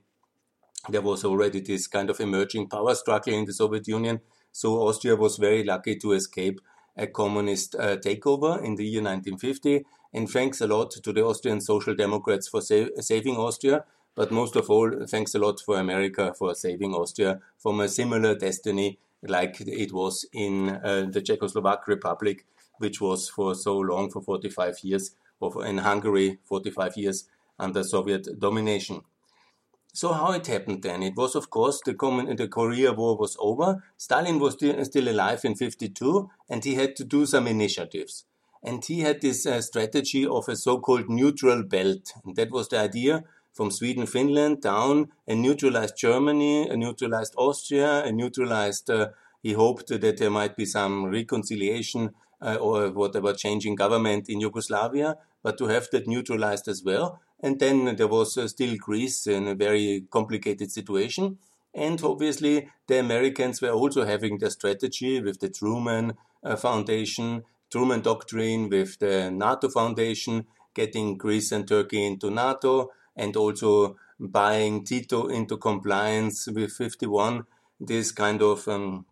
there 0.88 1.02
was 1.02 1.24
already 1.24 1.60
this 1.60 1.86
kind 1.86 2.10
of 2.10 2.20
emerging 2.20 2.68
power 2.68 2.94
struggle 2.94 3.34
in 3.34 3.44
the 3.44 3.52
Soviet 3.52 3.88
Union. 3.88 4.20
So 4.52 4.86
Austria 4.86 5.16
was 5.16 5.36
very 5.36 5.64
lucky 5.64 5.96
to 5.96 6.12
escape 6.12 6.60
a 6.96 7.06
communist 7.06 7.74
uh, 7.74 7.96
takeover 7.96 8.62
in 8.62 8.76
the 8.76 8.84
year 8.84 9.02
1950. 9.02 9.84
And 10.14 10.30
thanks 10.30 10.60
a 10.60 10.66
lot 10.66 10.92
to 10.92 11.12
the 11.12 11.24
Austrian 11.24 11.60
Social 11.60 11.94
Democrats 11.94 12.48
for 12.48 12.62
sa 12.62 12.86
saving 13.00 13.36
Austria. 13.36 13.84
But 14.14 14.30
most 14.30 14.56
of 14.56 14.70
all, 14.70 14.90
thanks 15.06 15.34
a 15.34 15.38
lot 15.38 15.60
for 15.60 15.78
America 15.78 16.32
for 16.38 16.54
saving 16.54 16.94
Austria 16.94 17.40
from 17.58 17.80
a 17.80 17.88
similar 17.88 18.34
destiny 18.34 18.98
like 19.22 19.60
it 19.60 19.92
was 19.92 20.24
in 20.32 20.70
uh, 20.70 21.06
the 21.10 21.20
Czechoslovak 21.20 21.86
Republic, 21.86 22.46
which 22.78 23.00
was 23.00 23.28
for 23.28 23.54
so 23.54 23.78
long, 23.78 24.10
for 24.10 24.22
45 24.22 24.78
years, 24.82 25.14
in 25.64 25.78
Hungary, 25.78 26.38
45 26.44 26.96
years 26.96 27.28
under 27.58 27.82
Soviet 27.82 28.38
domination. 28.38 29.02
So 29.92 30.12
how 30.12 30.32
it 30.32 30.46
happened 30.46 30.82
then? 30.82 31.02
It 31.02 31.16
was, 31.16 31.34
of 31.34 31.48
course, 31.48 31.80
the, 31.84 31.94
common, 31.94 32.36
the 32.36 32.48
Korea 32.48 32.92
War 32.92 33.16
was 33.16 33.34
over. 33.40 33.82
Stalin 33.96 34.38
was 34.38 34.52
still, 34.52 35.08
alive 35.08 35.40
in 35.44 35.54
52, 35.54 36.28
and 36.50 36.62
he 36.62 36.74
had 36.74 36.96
to 36.96 37.04
do 37.04 37.24
some 37.24 37.46
initiatives. 37.46 38.26
And 38.62 38.84
he 38.84 39.00
had 39.00 39.22
this 39.22 39.46
uh, 39.46 39.62
strategy 39.62 40.26
of 40.26 40.48
a 40.50 40.56
so-called 40.56 41.08
neutral 41.08 41.62
belt. 41.62 42.12
And 42.24 42.36
that 42.36 42.50
was 42.50 42.68
the 42.68 42.78
idea 42.78 43.24
from 43.54 43.70
Sweden, 43.70 44.04
Finland 44.06 44.60
down, 44.60 45.08
and 45.26 45.40
neutralized 45.40 45.96
Germany, 45.96 46.68
a 46.68 46.76
neutralized 46.76 47.32
Austria, 47.38 48.04
a 48.04 48.12
neutralized, 48.12 48.90
uh, 48.90 49.08
he 49.42 49.54
hoped 49.54 49.88
that 49.88 50.18
there 50.18 50.30
might 50.30 50.56
be 50.56 50.66
some 50.66 51.06
reconciliation 51.06 52.14
uh, 52.40 52.56
or 52.56 52.90
whatever 52.90 53.32
changing 53.32 53.74
government 53.74 54.28
in 54.28 54.40
Yugoslavia, 54.40 55.16
but 55.42 55.58
to 55.58 55.66
have 55.66 55.88
that 55.92 56.06
neutralized 56.06 56.68
as 56.68 56.82
well. 56.84 57.20
And 57.40 57.58
then 57.60 57.96
there 57.96 58.08
was 58.08 58.36
uh, 58.36 58.48
still 58.48 58.76
Greece 58.76 59.26
in 59.26 59.46
a 59.48 59.54
very 59.54 60.04
complicated 60.10 60.72
situation. 60.72 61.38
And 61.74 62.02
obviously, 62.02 62.68
the 62.86 62.98
Americans 62.98 63.60
were 63.60 63.70
also 63.70 64.06
having 64.06 64.38
their 64.38 64.50
strategy 64.50 65.20
with 65.20 65.40
the 65.40 65.50
Truman 65.50 66.14
uh, 66.42 66.56
Foundation, 66.56 67.42
Truman 67.70 68.00
Doctrine, 68.00 68.70
with 68.70 68.98
the 68.98 69.30
NATO 69.30 69.68
Foundation, 69.68 70.46
getting 70.74 71.18
Greece 71.18 71.52
and 71.52 71.68
Turkey 71.68 72.06
into 72.06 72.30
NATO, 72.30 72.90
and 73.14 73.36
also 73.36 73.96
buying 74.18 74.84
Tito 74.84 75.26
into 75.26 75.56
compliance 75.58 76.46
with 76.46 76.72
51, 76.72 77.44
this 77.78 78.12
kind 78.12 78.40
of 78.42 78.66
um, 78.68 79.04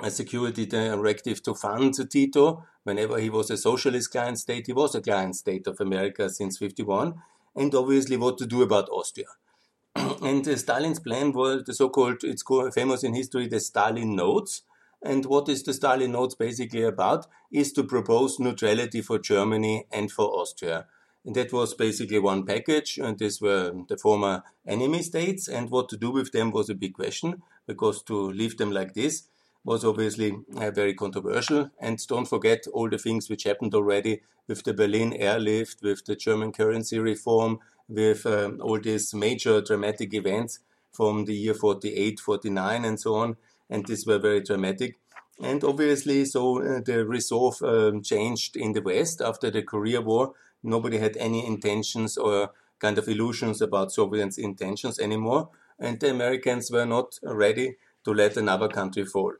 a 0.00 0.10
security 0.10 0.66
directive 0.66 1.42
to 1.42 1.54
fund 1.54 1.94
Tito. 2.10 2.64
Whenever 2.84 3.18
he 3.18 3.30
was 3.30 3.50
a 3.50 3.56
socialist 3.56 4.10
client 4.12 4.38
state, 4.38 4.66
he 4.66 4.72
was 4.72 4.94
a 4.94 5.00
client 5.00 5.36
state 5.36 5.66
of 5.66 5.80
America 5.80 6.30
since 6.30 6.58
51 6.58 7.14
and 7.56 7.74
obviously 7.74 8.16
what 8.16 8.38
to 8.38 8.46
do 8.46 8.62
about 8.62 8.88
Austria. 8.90 9.26
and 9.96 10.46
uh, 10.46 10.56
Stalin's 10.56 11.00
plan 11.00 11.32
was 11.32 11.64
the 11.64 11.74
so-called, 11.74 12.22
it's 12.22 12.44
famous 12.74 13.02
in 13.02 13.14
history, 13.14 13.48
the 13.48 13.60
Stalin 13.60 14.14
Notes. 14.14 14.62
And 15.02 15.24
what 15.26 15.48
is 15.48 15.62
the 15.62 15.74
Stalin 15.74 16.12
Notes 16.12 16.34
basically 16.34 16.82
about? 16.82 17.26
Is 17.52 17.72
to 17.72 17.84
propose 17.84 18.38
neutrality 18.38 19.02
for 19.02 19.18
Germany 19.18 19.86
and 19.92 20.10
for 20.10 20.26
Austria. 20.26 20.86
And 21.24 21.34
that 21.34 21.52
was 21.52 21.74
basically 21.74 22.20
one 22.20 22.46
package, 22.46 22.98
and 22.98 23.18
these 23.18 23.40
were 23.40 23.72
the 23.88 23.98
former 23.98 24.42
enemy 24.66 25.02
states, 25.02 25.48
and 25.48 25.68
what 25.68 25.88
to 25.90 25.96
do 25.96 26.10
with 26.10 26.32
them 26.32 26.52
was 26.52 26.70
a 26.70 26.74
big 26.74 26.94
question, 26.94 27.42
because 27.66 28.02
to 28.04 28.30
leave 28.30 28.56
them 28.56 28.70
like 28.70 28.94
this 28.94 29.24
was 29.68 29.84
obviously 29.84 30.32
uh, 30.56 30.70
very 30.70 30.94
controversial. 30.94 31.70
And 31.78 31.98
don't 32.06 32.24
forget 32.24 32.66
all 32.72 32.88
the 32.88 32.96
things 32.96 33.28
which 33.28 33.44
happened 33.44 33.74
already 33.74 34.22
with 34.46 34.64
the 34.64 34.72
Berlin 34.72 35.12
airlift, 35.12 35.82
with 35.82 36.06
the 36.06 36.16
German 36.16 36.52
currency 36.52 36.98
reform, 36.98 37.58
with 37.86 38.24
um, 38.24 38.62
all 38.62 38.80
these 38.80 39.12
major 39.12 39.60
dramatic 39.60 40.14
events 40.14 40.60
from 40.90 41.26
the 41.26 41.34
year 41.34 41.52
48, 41.52 42.18
49, 42.18 42.84
and 42.86 42.98
so 42.98 43.16
on. 43.16 43.36
And 43.68 43.84
these 43.86 44.06
were 44.06 44.18
very 44.18 44.40
dramatic. 44.40 44.98
And 45.38 45.62
obviously, 45.62 46.24
so 46.24 46.62
uh, 46.62 46.80
the 46.82 47.04
resolve 47.04 47.62
um, 47.62 48.02
changed 48.02 48.56
in 48.56 48.72
the 48.72 48.80
West 48.80 49.20
after 49.20 49.50
the 49.50 49.62
Korea 49.62 50.00
War. 50.00 50.32
Nobody 50.62 50.96
had 50.96 51.18
any 51.18 51.46
intentions 51.46 52.16
or 52.16 52.52
kind 52.78 52.96
of 52.96 53.06
illusions 53.06 53.60
about 53.60 53.92
Soviets' 53.92 54.38
intentions 54.38 54.98
anymore. 54.98 55.50
And 55.78 56.00
the 56.00 56.10
Americans 56.10 56.70
were 56.70 56.86
not 56.86 57.18
ready 57.22 57.76
to 58.04 58.14
let 58.14 58.38
another 58.38 58.68
country 58.68 59.04
fall. 59.04 59.34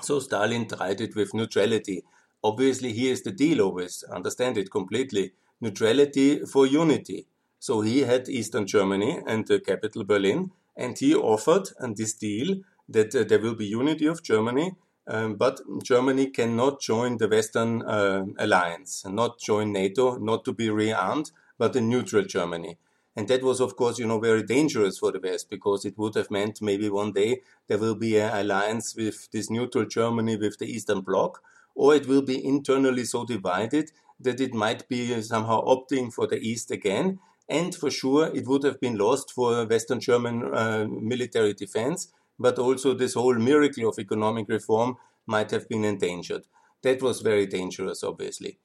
So 0.00 0.20
Stalin 0.20 0.68
tried 0.68 1.00
it 1.00 1.16
with 1.16 1.34
neutrality. 1.34 2.04
Obviously, 2.44 2.92
here 2.92 3.12
is 3.12 3.22
the 3.22 3.32
deal 3.32 3.60
always, 3.62 4.04
understand 4.04 4.58
it 4.58 4.70
completely. 4.70 5.32
Neutrality 5.60 6.44
for 6.44 6.66
unity. 6.66 7.26
So 7.58 7.80
he 7.80 8.00
had 8.00 8.28
Eastern 8.28 8.66
Germany 8.66 9.20
and 9.26 9.46
the 9.46 9.58
capital 9.58 10.04
Berlin, 10.04 10.52
and 10.76 10.98
he 10.98 11.14
offered 11.14 11.70
and 11.78 11.96
this 11.96 12.14
deal 12.14 12.60
that 12.88 13.14
uh, 13.14 13.24
there 13.24 13.40
will 13.40 13.54
be 13.54 13.66
unity 13.66 14.06
of 14.06 14.22
Germany, 14.22 14.76
um, 15.08 15.34
but 15.36 15.60
Germany 15.82 16.30
cannot 16.30 16.80
join 16.80 17.16
the 17.16 17.28
Western 17.28 17.82
uh, 17.82 18.26
alliance, 18.38 19.04
not 19.06 19.40
join 19.40 19.72
NATO, 19.72 20.18
not 20.18 20.44
to 20.44 20.52
be 20.52 20.68
rearmed, 20.68 21.32
but 21.58 21.74
a 21.74 21.80
neutral 21.80 22.24
Germany. 22.24 22.76
And 23.16 23.28
that 23.28 23.42
was, 23.42 23.60
of 23.60 23.76
course, 23.76 23.98
you 23.98 24.06
know, 24.06 24.20
very 24.20 24.42
dangerous 24.42 24.98
for 24.98 25.10
the 25.10 25.20
West 25.20 25.48
because 25.48 25.86
it 25.86 25.96
would 25.96 26.14
have 26.16 26.30
meant 26.30 26.60
maybe 26.60 26.90
one 26.90 27.12
day 27.12 27.40
there 27.66 27.78
will 27.78 27.94
be 27.94 28.18
an 28.18 28.36
alliance 28.36 28.94
with 28.94 29.30
this 29.30 29.48
neutral 29.48 29.86
Germany 29.86 30.36
with 30.36 30.58
the 30.58 30.66
Eastern 30.66 31.00
Bloc, 31.00 31.42
or 31.74 31.94
it 31.94 32.06
will 32.06 32.22
be 32.22 32.44
internally 32.44 33.04
so 33.04 33.24
divided 33.24 33.90
that 34.20 34.40
it 34.40 34.54
might 34.54 34.86
be 34.88 35.20
somehow 35.22 35.64
opting 35.64 36.12
for 36.12 36.26
the 36.26 36.38
East 36.38 36.70
again. 36.70 37.18
And 37.48 37.74
for 37.74 37.90
sure, 37.90 38.30
it 38.34 38.46
would 38.46 38.64
have 38.64 38.80
been 38.80 38.98
lost 38.98 39.32
for 39.32 39.64
Western 39.64 40.00
German 40.00 40.54
uh, 40.54 40.86
military 40.88 41.54
defense, 41.54 42.12
but 42.38 42.58
also 42.58 42.92
this 42.92 43.14
whole 43.14 43.34
miracle 43.34 43.88
of 43.88 43.98
economic 43.98 44.48
reform 44.48 44.96
might 45.26 45.50
have 45.52 45.68
been 45.68 45.84
endangered. 45.84 46.44
That 46.82 47.02
was 47.02 47.20
very 47.20 47.46
dangerous, 47.46 48.04
obviously. 48.04 48.58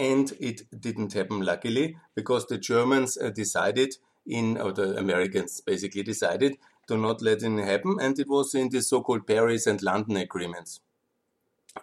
And 0.00 0.32
it 0.40 0.62
didn't 0.80 1.12
happen, 1.12 1.42
luckily, 1.42 1.94
because 2.14 2.46
the 2.46 2.56
Germans 2.56 3.18
uh, 3.18 3.28
decided 3.28 3.96
in, 4.26 4.56
or 4.56 4.72
the 4.72 4.96
Americans 4.96 5.60
basically 5.60 6.02
decided 6.02 6.56
to 6.88 6.96
not 6.96 7.20
let 7.20 7.42
it 7.42 7.64
happen, 7.66 7.98
and 8.00 8.18
it 8.18 8.26
was 8.26 8.54
in 8.54 8.70
the 8.70 8.80
so-called 8.80 9.26
Paris 9.26 9.66
and 9.66 9.82
London 9.82 10.16
agreements. 10.16 10.80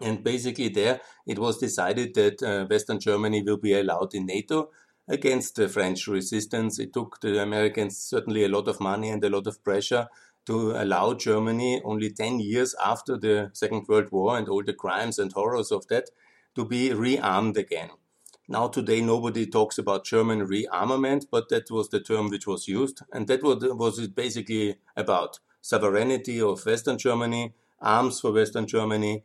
And 0.02 0.24
basically, 0.24 0.70
there 0.70 1.00
it 1.28 1.38
was 1.38 1.60
decided 1.60 2.16
that 2.16 2.42
uh, 2.42 2.66
Western 2.66 3.00
Germany 3.00 3.44
will 3.44 3.58
be 3.58 3.74
allowed 3.74 4.16
in 4.16 4.26
NATO 4.26 4.72
against 5.08 5.56
the 5.56 5.70
French 5.70 6.08
resistance. 6.08 6.80
It 6.80 6.94
took 6.94 7.22
the 7.22 7.40
Americans 7.40 8.00
certainly 8.00 8.46
a 8.46 8.50
lot 8.50 8.68
of 8.68 8.80
money 8.80 9.10
and 9.10 9.24
a 9.24 9.30
lot 9.30 9.46
of 9.46 9.64
pressure 9.64 10.08
to 10.48 10.72
allow 10.72 11.14
Germany, 11.14 11.84
only 11.86 12.10
10 12.10 12.40
years 12.40 12.74
after 12.84 13.16
the 13.16 13.52
Second 13.54 13.88
World 13.88 14.12
War 14.12 14.40
and 14.40 14.50
all 14.50 14.64
the 14.64 14.74
crimes 14.74 15.20
and 15.20 15.32
horrors 15.32 15.72
of 15.72 15.88
that, 15.90 16.10
to 16.56 16.66
be 16.66 16.90
rearmed 16.90 17.58
again. 17.58 17.92
Now 18.48 18.68
today 18.70 19.02
nobody 19.02 19.46
talks 19.46 19.78
about 19.78 20.06
German 20.06 20.48
rearmament, 20.48 21.26
but 21.30 21.50
that 21.50 21.70
was 21.70 21.90
the 21.90 22.00
term 22.00 22.30
which 22.30 22.48
was 22.48 22.68
used, 22.68 23.02
and 23.12 23.28
that 23.28 23.44
was, 23.44 23.58
was 23.62 24.00
it 24.00 24.16
basically 24.16 24.78
about 24.96 25.40
sovereignty 25.62 26.40
of 26.42 26.66
Western 26.66 26.98
Germany, 26.98 27.54
arms 27.82 28.22
for 28.22 28.32
Western 28.32 28.66
Germany, 28.66 29.24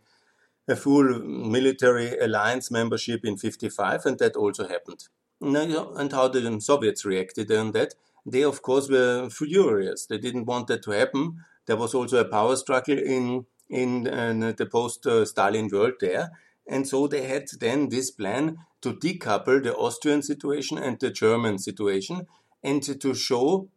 a 0.69 0.75
full 0.75 1.21
military 1.21 2.19
alliance 2.19 2.71
membership 2.71 3.25
in 3.25 3.37
55, 3.37 4.07
and 4.07 4.19
that 4.19 4.37
also 4.37 4.67
happened. 4.67 5.09
And 5.41 6.13
how 6.13 6.29
the 6.29 6.61
Soviets 6.61 7.05
reacted 7.05 7.51
on 7.53 7.73
that? 7.73 7.95
They, 8.25 8.43
of 8.43 8.63
course, 8.63 8.89
were 8.89 9.29
furious. 9.31 10.07
They 10.07 10.19
didn't 10.19 10.45
want 10.47 10.69
that 10.69 10.83
to 10.85 10.93
happen. 10.93 11.39
There 11.67 11.77
was 11.77 11.95
also 11.95 12.19
a 12.19 12.25
power 12.25 12.57
struggle 12.57 12.99
in 12.99 13.47
in 13.69 14.07
uh, 14.07 14.53
the 14.55 14.67
post-Stalin 14.67 15.69
world 15.73 15.95
there, 15.99 16.31
and 16.69 16.87
so 16.87 17.07
they 17.07 17.27
had 17.27 17.47
then 17.61 17.89
this 17.89 18.11
plan 18.11 18.59
to 18.81 18.95
decouple 18.95 19.63
the 19.63 19.75
Austrian 19.77 20.23
situation 20.23 20.79
and 20.79 20.99
the 21.01 21.11
German 21.11 21.59
situation 21.59 22.27
and 22.63 22.83
to 23.01 23.15
show 23.15 23.69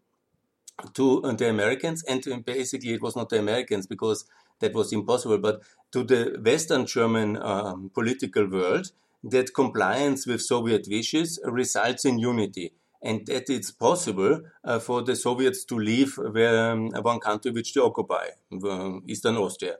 to 0.93 1.21
the 1.37 1.49
Americans 1.49 2.03
and 2.03 2.23
basically 2.45 2.93
it 2.93 3.01
was 3.01 3.15
not 3.15 3.29
the 3.29 3.39
Americans 3.39 3.87
because 3.87 4.25
that 4.59 4.73
was 4.73 4.93
impossible, 4.93 5.37
but 5.37 5.61
to 5.91 6.03
the 6.03 6.39
Western 6.43 6.85
German 6.85 7.37
um, 7.41 7.91
political 7.93 8.47
world 8.47 8.91
that 9.23 9.53
compliance 9.53 10.27
with 10.27 10.41
Soviet 10.41 10.87
wishes 10.89 11.39
results 11.45 12.05
in 12.05 12.19
unity 12.19 12.73
and 13.01 13.25
that 13.27 13.49
it's 13.49 13.71
possible 13.71 14.41
uh, 14.63 14.79
for 14.79 15.01
the 15.03 15.15
Soviets 15.15 15.63
to 15.65 15.77
leave 15.77 16.17
where, 16.17 16.71
um, 16.71 16.89
one 17.01 17.19
country 17.19 17.51
which 17.51 17.73
they 17.73 17.81
occupy, 17.81 18.27
uh, 18.63 18.91
Eastern 19.07 19.37
Austria. 19.37 19.75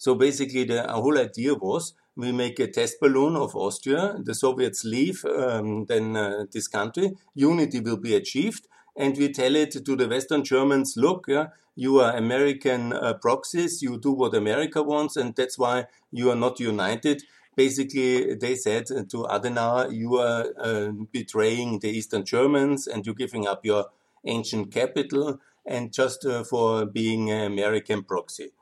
So 0.00 0.14
basically, 0.14 0.64
the 0.64 0.84
whole 0.88 1.18
idea 1.18 1.52
was 1.52 1.92
we 2.16 2.32
make 2.32 2.58
a 2.58 2.66
test 2.68 3.00
balloon 3.02 3.36
of 3.36 3.54
Austria, 3.54 4.16
the 4.18 4.34
Soviets 4.34 4.82
leave 4.82 5.22
um, 5.26 5.84
then 5.84 6.16
uh, 6.16 6.46
this 6.50 6.68
country, 6.68 7.18
unity 7.34 7.80
will 7.80 7.98
be 7.98 8.14
achieved, 8.14 8.66
and 8.96 9.14
we 9.18 9.30
tell 9.30 9.54
it 9.54 9.72
to 9.72 9.96
the 9.96 10.08
Western 10.08 10.42
Germans, 10.42 10.94
look, 10.96 11.26
yeah, 11.28 11.48
you 11.76 12.00
are 12.00 12.16
American 12.16 12.94
uh, 12.94 13.12
proxies, 13.12 13.82
you 13.82 13.98
do 13.98 14.12
what 14.12 14.34
America 14.34 14.82
wants, 14.82 15.18
and 15.18 15.36
that's 15.36 15.58
why 15.58 15.84
you 16.10 16.30
are 16.30 16.40
not 16.46 16.58
united. 16.58 17.22
Basically, 17.54 18.34
they 18.36 18.54
said 18.54 18.86
to 18.86 19.26
Adenauer, 19.36 19.92
you 19.92 20.16
are 20.16 20.46
uh, 20.58 20.92
betraying 21.12 21.80
the 21.80 21.90
Eastern 21.90 22.24
Germans 22.24 22.86
and 22.86 23.04
you're 23.04 23.14
giving 23.14 23.46
up 23.46 23.66
your 23.66 23.90
ancient 24.24 24.72
capital 24.72 25.40
and 25.66 25.92
just 25.92 26.24
uh, 26.24 26.42
for 26.42 26.86
being 26.86 27.30
an 27.30 27.52
American 27.52 28.02
proxy. 28.02 28.52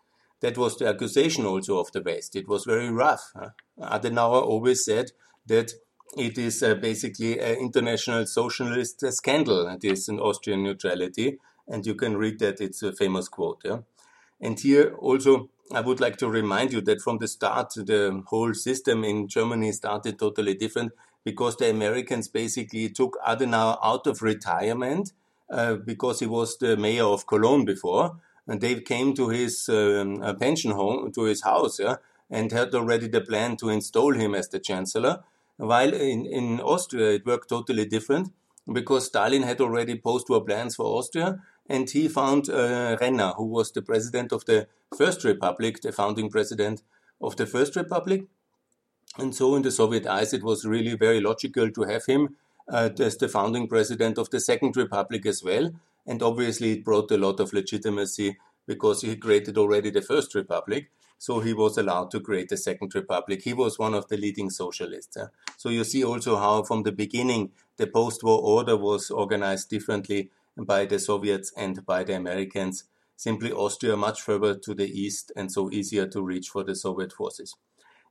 That 0.40 0.57
was 0.57 0.77
the 0.77 0.87
accusation 0.88 1.44
also 1.44 1.79
of 1.79 1.90
the 1.92 2.03
West. 2.03 2.37
It 2.37 2.48
was 2.48 2.64
very 2.64 2.90
rough. 2.90 3.33
Adenauer 3.81 4.42
always 4.42 4.85
said 4.85 5.11
that 5.46 5.72
it 6.16 6.38
is 6.38 6.62
uh, 6.62 6.74
basically 6.74 7.38
an 7.38 7.57
international 7.57 8.27
socialist 8.27 9.05
scandal, 9.12 9.77
this 9.81 10.09
in 10.09 10.18
Austrian 10.20 10.62
neutrality. 10.62 11.38
And 11.66 11.85
you 11.85 11.94
can 11.94 12.16
read 12.16 12.38
that, 12.38 12.61
it's 12.61 12.83
a 12.83 12.92
famous 12.92 13.29
quote. 13.29 13.61
Yeah? 13.64 13.79
And 14.40 14.59
here 14.59 14.94
also, 14.98 15.51
I 15.72 15.81
would 15.81 16.01
like 16.01 16.16
to 16.18 16.29
remind 16.29 16.72
you 16.72 16.81
that 16.83 17.03
from 17.03 17.18
the 17.18 17.29
start, 17.29 17.74
the 17.74 18.22
whole 18.27 18.55
system 18.55 19.05
in 19.05 19.29
Germany 19.29 19.72
started 19.72 20.18
totally 20.18 20.55
different 20.55 20.92
because 21.24 21.57
the 21.57 21.68
Americans 21.68 22.29
basically 22.29 22.88
took 22.88 23.18
Adenauer 23.27 23.79
out 23.83 24.07
of 24.07 24.22
retirement 24.22 25.12
uh, 25.51 25.74
because 25.74 26.20
he 26.20 26.27
was 26.27 26.57
the 26.59 26.77
mayor 26.77 27.05
of 27.05 27.27
Cologne 27.27 27.64
before 27.64 28.18
and 28.48 28.61
they 28.61 28.80
came 28.80 29.14
to 29.14 29.28
his 29.28 29.68
um, 29.68 30.20
pension 30.40 30.72
home, 30.72 31.12
to 31.12 31.24
his 31.24 31.42
house, 31.42 31.78
yeah, 31.78 31.96
and 32.30 32.50
had 32.50 32.74
already 32.74 33.06
the 33.06 33.20
plan 33.20 33.56
to 33.58 33.68
install 33.68 34.14
him 34.14 34.34
as 34.34 34.48
the 34.48 34.58
chancellor. 34.58 35.22
While 35.58 35.92
in, 35.92 36.24
in 36.24 36.61
Austria, 36.61 37.12
it 37.12 37.26
worked 37.26 37.50
totally 37.50 37.84
different 37.84 38.32
because 38.72 39.06
Stalin 39.06 39.42
had 39.42 39.61
already 39.61 39.96
post-war 39.98 40.44
plans 40.44 40.76
for 40.76 40.87
Austria, 40.87 41.40
and 41.68 41.88
he 41.90 42.08
found 42.08 42.48
uh, 42.48 42.96
Renner, 43.00 43.32
who 43.37 43.44
was 43.44 43.72
the 43.72 43.82
president 43.82 44.32
of 44.32 44.44
the 44.46 44.66
First 44.96 45.24
Republic, 45.24 45.80
the 45.82 45.92
founding 45.92 46.30
president 46.30 46.82
of 47.20 47.37
the 47.37 47.46
First 47.46 47.76
Republic. 47.76 48.24
And 49.18 49.34
so, 49.34 49.56
in 49.56 49.62
the 49.62 49.70
Soviet 49.70 50.06
eyes, 50.06 50.32
it 50.32 50.42
was 50.42 50.64
really 50.64 50.96
very 50.96 51.20
logical 51.20 51.70
to 51.70 51.82
have 51.82 52.06
him 52.06 52.37
uh, 52.68 52.90
as 52.98 53.16
the 53.16 53.28
founding 53.28 53.68
president 53.68 54.18
of 54.18 54.30
the 54.30 54.40
Second 54.40 54.76
Republic 54.76 55.26
as 55.26 55.42
well. 55.42 55.70
And 56.09 56.23
obviously, 56.23 56.73
it 56.73 56.85
brought 56.85 57.12
a 57.12 57.18
lot 57.18 57.38
of 57.38 57.53
legitimacy 57.53 58.38
because 58.66 59.03
he 59.03 59.14
created 59.14 59.59
already 59.59 59.90
the 59.90 60.03
First 60.03 60.35
Republic. 60.35 60.90
So 61.18 61.40
he 61.40 61.53
was 61.53 61.77
allowed 61.77 62.11
to 62.12 62.21
create 62.21 62.49
the 62.49 62.57
Second 62.57 62.94
Republic. 62.94 63.42
He 63.42 63.53
was 63.53 63.79
one 63.79 63.92
of 63.92 64.09
the 64.09 64.16
leading 64.16 64.51
socialists. 64.51 65.18
So 65.57 65.68
you 65.68 65.85
see 65.85 66.03
also 66.03 66.37
how, 66.37 66.62
from 66.62 66.85
the 66.85 66.92
beginning, 66.92 67.51
the 67.77 67.87
post 67.87 68.25
war 68.25 68.40
order 68.40 68.77
was 68.77 69.11
organized 69.11 69.68
differently 69.68 70.31
by 70.57 70.87
the 70.87 70.99
Soviets 70.99 71.53
and 71.57 71.85
by 71.85 72.05
the 72.05 72.14
Americans. 72.14 72.85
Simply 73.16 73.53
Austria 73.53 73.97
much 73.97 74.23
further 74.23 74.55
to 74.55 74.75
the 74.75 74.88
east 74.88 75.33
and 75.37 75.53
so 75.53 75.71
easier 75.71 76.07
to 76.07 76.23
reach 76.23 76.49
for 76.49 76.64
the 76.64 76.75
Soviet 76.75 77.12
forces. 77.12 77.57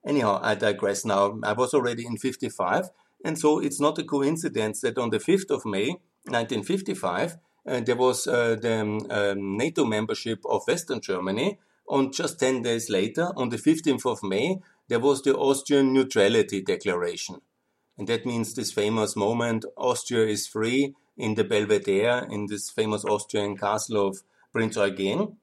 Anyhow, 0.05 0.39
I 0.43 0.55
digress 0.55 1.03
now. 1.03 1.39
I 1.43 1.53
was 1.53 1.73
already 1.73 2.05
in 2.05 2.17
55, 2.17 2.89
and 3.25 3.39
so 3.39 3.59
it's 3.59 3.79
not 3.79 3.97
a 3.97 4.03
coincidence 4.03 4.81
that 4.81 4.97
on 4.97 5.09
the 5.09 5.19
5th 5.19 5.49
of 5.49 5.65
May 5.65 5.91
1955, 6.25 7.37
uh, 7.67 7.81
there 7.81 7.95
was 7.95 8.27
uh, 8.27 8.55
the 8.55 8.81
um, 9.09 9.57
NATO 9.57 9.85
membership 9.85 10.39
of 10.45 10.67
Western 10.67 11.01
Germany. 11.01 11.59
And 11.89 12.13
just 12.13 12.39
10 12.39 12.63
days 12.63 12.89
later, 12.89 13.31
on 13.35 13.49
the 13.49 13.57
15th 13.57 14.05
of 14.05 14.23
May, 14.23 14.59
there 14.87 14.99
was 14.99 15.21
the 15.21 15.35
Austrian 15.35 15.93
Neutrality 15.93 16.61
Declaration. 16.61 17.41
And 17.97 18.07
that 18.07 18.25
means 18.25 18.53
this 18.53 18.71
famous 18.71 19.15
moment 19.15 19.65
Austria 19.75 20.27
is 20.27 20.47
free 20.47 20.95
in 21.17 21.35
the 21.35 21.43
Belvedere, 21.43 22.27
in 22.29 22.47
this 22.47 22.69
famous 22.69 23.03
Austrian 23.03 23.57
castle 23.57 24.07
of 24.07 24.21
Prince 24.53 24.75
Eugen. 24.75 25.37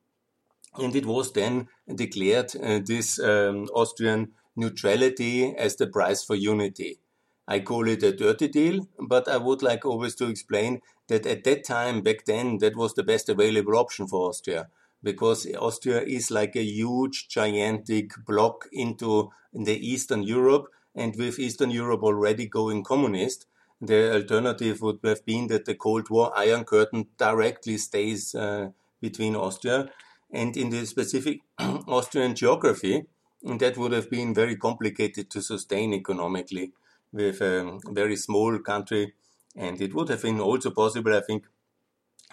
And 0.76 0.94
it 0.94 1.06
was 1.06 1.32
then 1.32 1.68
declared 1.92 2.54
uh, 2.56 2.80
this 2.84 3.18
um, 3.18 3.68
Austrian 3.74 4.32
neutrality 4.56 5.54
as 5.56 5.76
the 5.76 5.86
price 5.86 6.22
for 6.24 6.36
unity. 6.36 6.98
I 7.46 7.60
call 7.60 7.88
it 7.88 8.02
a 8.02 8.12
dirty 8.12 8.48
deal, 8.48 8.88
but 8.98 9.28
I 9.28 9.36
would 9.36 9.62
like 9.62 9.84
always 9.84 10.14
to 10.16 10.28
explain 10.28 10.80
that 11.08 11.26
at 11.26 11.44
that 11.44 11.64
time, 11.64 12.00
back 12.02 12.24
then, 12.24 12.58
that 12.58 12.76
was 12.76 12.94
the 12.94 13.02
best 13.02 13.28
available 13.28 13.76
option 13.76 14.06
for 14.06 14.28
Austria. 14.28 14.68
because 15.04 15.46
Austria 15.60 16.00
is 16.00 16.30
like 16.30 16.56
a 16.56 16.62
huge, 16.64 17.28
gigantic 17.28 18.12
block 18.26 18.66
into 18.72 19.30
the 19.52 19.76
Eastern 19.76 20.22
Europe, 20.22 20.66
and 20.94 21.14
with 21.16 21.38
Eastern 21.38 21.70
Europe 21.70 22.02
already 22.02 22.46
going 22.46 22.82
communist, 22.82 23.46
the 23.80 24.12
alternative 24.14 24.80
would 24.80 25.00
have 25.04 25.24
been 25.26 25.46
that 25.48 25.66
the 25.66 25.74
Cold 25.74 26.08
War 26.08 26.32
Iron 26.36 26.64
Curtain 26.64 27.06
directly 27.18 27.76
stays 27.76 28.34
uh, 28.34 28.70
between 29.00 29.36
Austria. 29.36 29.90
And 30.32 30.56
in 30.56 30.70
the 30.70 30.86
specific 30.86 31.40
Austrian 31.58 32.34
geography, 32.34 33.04
that 33.42 33.76
would 33.76 33.92
have 33.92 34.08
been 34.08 34.32
very 34.32 34.56
complicated 34.56 35.30
to 35.30 35.42
sustain 35.42 35.92
economically 35.92 36.72
with 37.14 37.40
a 37.40 37.78
very 37.90 38.16
small 38.16 38.58
country. 38.58 39.14
And 39.56 39.80
it 39.80 39.94
would 39.94 40.08
have 40.08 40.22
been 40.22 40.40
also 40.40 40.70
possible, 40.70 41.14
I 41.14 41.20
think, 41.20 41.44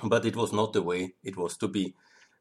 but 0.04 0.26
it 0.26 0.36
was 0.36 0.52
not 0.52 0.74
the 0.74 0.82
way 0.82 1.14
it 1.24 1.38
was 1.38 1.56
to 1.58 1.68
be. 1.68 1.94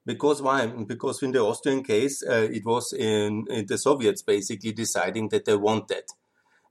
Because 0.06 0.40
why? 0.40 0.66
Because 0.66 1.22
in 1.22 1.32
the 1.32 1.42
Austrian 1.42 1.84
case, 1.84 2.24
uh, 2.26 2.48
it 2.50 2.64
was 2.64 2.94
in, 2.94 3.44
in, 3.50 3.66
the 3.66 3.76
Soviets 3.76 4.22
basically 4.22 4.72
deciding 4.72 5.28
that 5.28 5.44
they 5.44 5.54
want 5.54 5.88
that. 5.88 6.08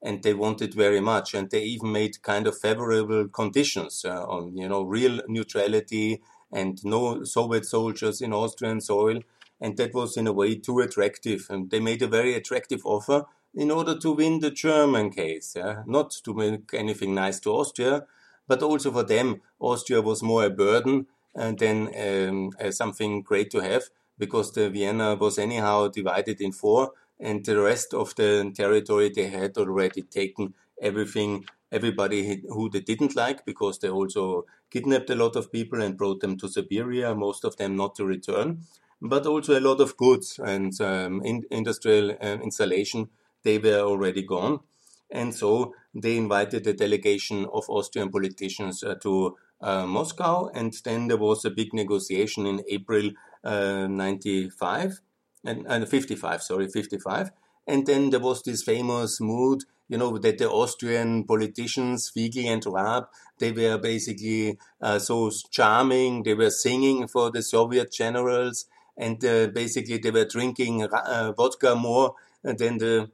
And 0.01 0.23
they 0.23 0.33
wanted 0.33 0.73
very 0.73 0.99
much. 0.99 1.35
And 1.35 1.51
they 1.51 1.61
even 1.61 1.91
made 1.91 2.23
kind 2.23 2.47
of 2.47 2.57
favorable 2.57 3.27
conditions 3.27 4.03
uh, 4.03 4.23
on, 4.25 4.57
you 4.57 4.67
know, 4.67 4.81
real 4.81 5.21
neutrality 5.27 6.21
and 6.51 6.83
no 6.83 7.23
Soviet 7.23 7.65
soldiers 7.65 8.21
in 8.21 8.33
Austrian 8.33 8.81
soil. 8.81 9.19
And 9.61 9.77
that 9.77 9.93
was 9.93 10.17
in 10.17 10.25
a 10.25 10.33
way 10.33 10.55
too 10.55 10.79
attractive. 10.79 11.45
And 11.51 11.69
they 11.69 11.79
made 11.79 12.01
a 12.01 12.07
very 12.07 12.33
attractive 12.33 12.81
offer 12.83 13.25
in 13.53 13.71
order 13.71 13.97
to 13.97 14.11
win 14.11 14.39
the 14.39 14.51
German 14.51 15.09
case. 15.09 15.53
Yeah? 15.55 15.83
Not 15.85 16.11
to 16.23 16.33
make 16.33 16.73
anything 16.73 17.13
nice 17.13 17.39
to 17.41 17.51
Austria, 17.51 18.05
but 18.47 18.63
also 18.63 18.91
for 18.91 19.03
them, 19.03 19.41
Austria 19.59 20.01
was 20.01 20.23
more 20.23 20.45
a 20.45 20.49
burden 20.49 21.07
than 21.35 21.89
um, 21.95 22.51
uh, 22.59 22.71
something 22.71 23.21
great 23.21 23.51
to 23.51 23.59
have 23.59 23.83
because 24.17 24.51
the 24.51 24.69
Vienna 24.69 25.15
was 25.15 25.37
anyhow 25.37 25.87
divided 25.87 26.41
in 26.41 26.51
four 26.51 26.91
and 27.19 27.45
the 27.45 27.59
rest 27.59 27.93
of 27.93 28.15
the 28.15 28.51
territory 28.55 29.09
they 29.09 29.27
had 29.27 29.57
already 29.57 30.01
taken 30.01 30.53
everything 30.81 31.45
everybody 31.71 32.41
who 32.49 32.69
they 32.69 32.79
didn't 32.79 33.15
like 33.15 33.45
because 33.45 33.79
they 33.79 33.89
also 33.89 34.45
kidnapped 34.71 35.09
a 35.09 35.15
lot 35.15 35.35
of 35.35 35.51
people 35.51 35.81
and 35.81 35.97
brought 35.97 36.19
them 36.19 36.37
to 36.37 36.47
Siberia, 36.47 37.13
most 37.15 37.43
of 37.43 37.57
them 37.57 37.75
not 37.75 37.95
to 37.95 38.05
return, 38.05 38.61
but 39.01 39.25
also 39.25 39.57
a 39.57 39.61
lot 39.61 39.79
of 39.79 39.95
goods 39.97 40.39
and 40.43 40.79
um, 40.81 41.21
in, 41.23 41.43
industrial 41.51 42.11
uh, 42.21 42.37
installation, 42.43 43.09
they 43.43 43.57
were 43.57 43.79
already 43.79 44.23
gone. 44.23 44.59
And 45.11 45.33
so 45.33 45.73
they 45.93 46.17
invited 46.17 46.67
a 46.67 46.73
delegation 46.73 47.45
of 47.51 47.69
Austrian 47.69 48.09
politicians 48.11 48.83
uh, 48.83 48.95
to 49.01 49.35
uh, 49.61 49.85
Moscow, 49.85 50.49
and 50.53 50.73
then 50.85 51.07
there 51.07 51.17
was 51.17 51.43
a 51.45 51.49
big 51.49 51.73
negotiation 51.73 52.45
in 52.45 52.61
April 52.69 53.11
uh, 53.43 53.87
95 53.87 55.01
and, 55.43 55.65
and 55.67 55.87
55, 55.87 56.43
sorry, 56.43 56.67
55. 56.67 57.31
And 57.67 57.85
then 57.85 58.09
there 58.09 58.19
was 58.19 58.43
this 58.43 58.63
famous 58.63 59.19
mood, 59.19 59.63
you 59.87 59.97
know, 59.97 60.17
that 60.17 60.37
the 60.37 60.49
Austrian 60.49 61.23
politicians, 61.25 62.11
Figl 62.15 62.45
and 62.45 62.65
Raab, 62.65 63.07
they 63.39 63.51
were 63.51 63.77
basically 63.77 64.57
uh, 64.81 64.99
so 64.99 65.31
charming. 65.51 66.23
They 66.23 66.33
were 66.33 66.49
singing 66.49 67.07
for 67.07 67.31
the 67.31 67.41
Soviet 67.41 67.91
generals, 67.91 68.65
and 68.97 69.23
uh, 69.23 69.47
basically 69.47 69.97
they 69.97 70.11
were 70.11 70.25
drinking 70.25 70.83
uh, 70.83 71.33
vodka 71.35 71.75
more 71.75 72.15
than 72.43 72.77
the 72.77 73.11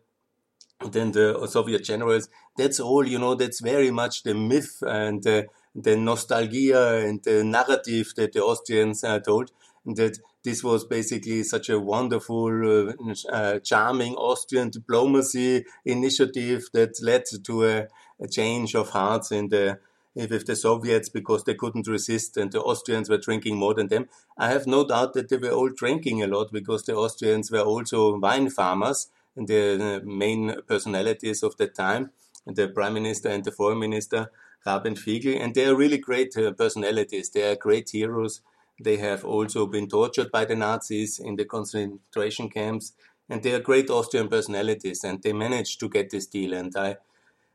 than 0.83 1.11
the 1.11 1.47
Soviet 1.47 1.83
generals. 1.83 2.29
That's 2.57 2.79
all, 2.79 3.07
you 3.07 3.19
know, 3.19 3.35
that's 3.35 3.61
very 3.61 3.91
much 3.91 4.23
the 4.23 4.33
myth 4.33 4.77
and 4.81 5.23
the, 5.23 5.47
the 5.73 5.95
nostalgia 5.95 6.97
and 7.05 7.23
the 7.23 7.43
narrative 7.43 8.13
that 8.17 8.33
the 8.33 8.43
Austrians 8.43 9.03
uh, 9.03 9.19
told. 9.19 9.51
That 9.85 10.17
this 10.43 10.63
was 10.63 10.83
basically 10.83 11.43
such 11.43 11.69
a 11.69 11.79
wonderful, 11.79 12.89
uh, 12.89 13.13
uh, 13.31 13.59
charming 13.59 14.15
Austrian 14.15 14.71
diplomacy 14.71 15.63
initiative 15.85 16.63
that 16.73 16.99
led 17.03 17.25
to 17.43 17.65
a, 17.65 17.87
a 18.19 18.27
change 18.27 18.73
of 18.73 18.89
hearts 18.89 19.31
in 19.31 19.49
the 19.49 19.79
with 20.15 20.47
the 20.47 20.55
Soviets 20.55 21.09
because 21.09 21.43
they 21.43 21.55
couldn't 21.55 21.87
resist 21.87 22.37
and 22.37 22.51
the 22.51 22.61
Austrians 22.61 23.09
were 23.09 23.17
drinking 23.17 23.57
more 23.57 23.73
than 23.73 23.89
them. 23.89 24.07
I 24.37 24.47
have 24.47 24.65
no 24.65 24.85
doubt 24.87 25.13
that 25.13 25.27
they 25.27 25.35
were 25.35 25.51
all 25.51 25.69
drinking 25.69 26.23
a 26.23 26.27
lot 26.27 26.53
because 26.53 26.83
the 26.83 26.95
Austrians 26.95 27.51
were 27.51 27.59
also 27.59 28.17
wine 28.17 28.49
farmers 28.49 29.09
the 29.35 30.01
main 30.05 30.61
personalities 30.67 31.43
of 31.43 31.57
the 31.57 31.67
time, 31.67 32.11
the 32.45 32.67
prime 32.67 32.93
minister 32.93 33.29
and 33.29 33.43
the 33.43 33.51
foreign 33.51 33.79
minister, 33.79 34.31
Raab 34.65 34.85
and 34.85 34.97
Figl, 34.97 35.39
and 35.39 35.53
they 35.53 35.65
are 35.65 35.75
really 35.75 35.97
great 35.97 36.35
uh, 36.37 36.51
personalities. 36.53 37.29
They 37.29 37.51
are 37.51 37.55
great 37.55 37.89
heroes. 37.91 38.41
They 38.81 38.97
have 38.97 39.23
also 39.23 39.67
been 39.67 39.87
tortured 39.87 40.31
by 40.31 40.45
the 40.45 40.55
Nazis 40.55 41.19
in 41.19 41.35
the 41.35 41.45
concentration 41.45 42.49
camps, 42.49 42.93
and 43.29 43.43
they 43.43 43.53
are 43.53 43.59
great 43.59 43.89
Austrian 43.89 44.27
personalities. 44.27 45.03
And 45.03 45.21
they 45.21 45.33
managed 45.33 45.79
to 45.79 45.89
get 45.89 46.09
this 46.09 46.27
deal. 46.27 46.53
And 46.53 46.75
I, 46.75 46.97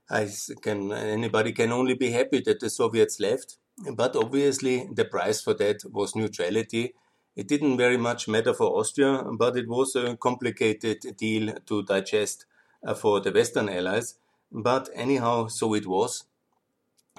I 0.08 0.28
can 0.62 0.92
anybody 0.92 1.52
can 1.52 1.72
only 1.72 1.94
be 1.94 2.10
happy 2.12 2.40
that 2.42 2.60
the 2.60 2.70
Soviets 2.70 3.20
left. 3.20 3.58
But 3.94 4.16
obviously, 4.16 4.88
the 4.92 5.04
price 5.04 5.40
for 5.40 5.54
that 5.54 5.82
was 5.90 6.14
neutrality, 6.14 6.94
it 7.36 7.48
didn't 7.48 7.76
very 7.76 7.96
much 7.96 8.28
matter 8.28 8.52
for 8.52 8.78
Austria, 8.78 9.24
but 9.38 9.56
it 9.56 9.68
was 9.68 9.96
a 9.96 10.16
complicated 10.16 11.16
deal 11.16 11.54
to 11.66 11.82
digest 11.82 12.46
uh, 12.84 12.94
for 12.94 13.20
the 13.20 13.32
Western 13.32 13.68
allies. 13.68 14.16
But 14.52 14.90
anyhow, 14.94 15.46
so 15.46 15.74
it 15.74 15.86
was. 15.86 16.24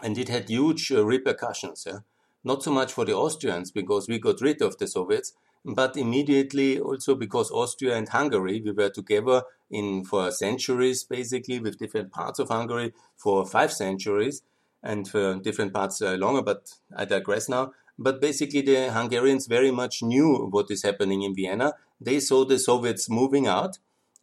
And 0.03 0.17
it 0.17 0.29
had 0.29 0.49
huge 0.49 0.91
uh, 0.91 1.05
repercussions. 1.05 1.85
Yeah? 1.87 1.99
Not 2.43 2.63
so 2.63 2.71
much 2.71 2.91
for 2.91 3.05
the 3.05 3.13
Austrians, 3.13 3.71
because 3.71 4.07
we 4.07 4.19
got 4.19 4.41
rid 4.41 4.61
of 4.61 4.77
the 4.77 4.87
Soviets, 4.87 5.33
but 5.63 5.95
immediately 5.95 6.79
also 6.79 7.15
because 7.15 7.51
Austria 7.51 7.95
and 7.95 8.09
Hungary, 8.09 8.61
we 8.61 8.71
were 8.71 8.89
together 8.89 9.43
in 9.69 10.03
for 10.03 10.31
centuries, 10.31 11.03
basically, 11.03 11.59
with 11.59 11.77
different 11.77 12.11
parts 12.11 12.39
of 12.39 12.49
Hungary 12.49 12.93
for 13.15 13.45
five 13.45 13.71
centuries, 13.71 14.41
and 14.83 15.07
for 15.07 15.35
different 15.35 15.73
parts 15.73 16.01
uh, 16.01 16.13
longer, 16.13 16.41
but 16.41 16.73
I 16.95 17.05
digress 17.05 17.47
now. 17.47 17.73
But 17.97 18.21
basically, 18.21 18.61
the 18.61 18.91
Hungarians 18.91 19.47
very 19.47 19.71
much 19.71 20.01
knew 20.01 20.47
what 20.49 20.71
is 20.71 20.83
happening 20.83 21.23
in 21.23 21.35
Vienna. 21.35 21.73
They 21.99 22.19
saw 22.19 22.45
the 22.45 22.59
Soviets 22.59 23.09
moving 23.09 23.47
out, 23.47 23.77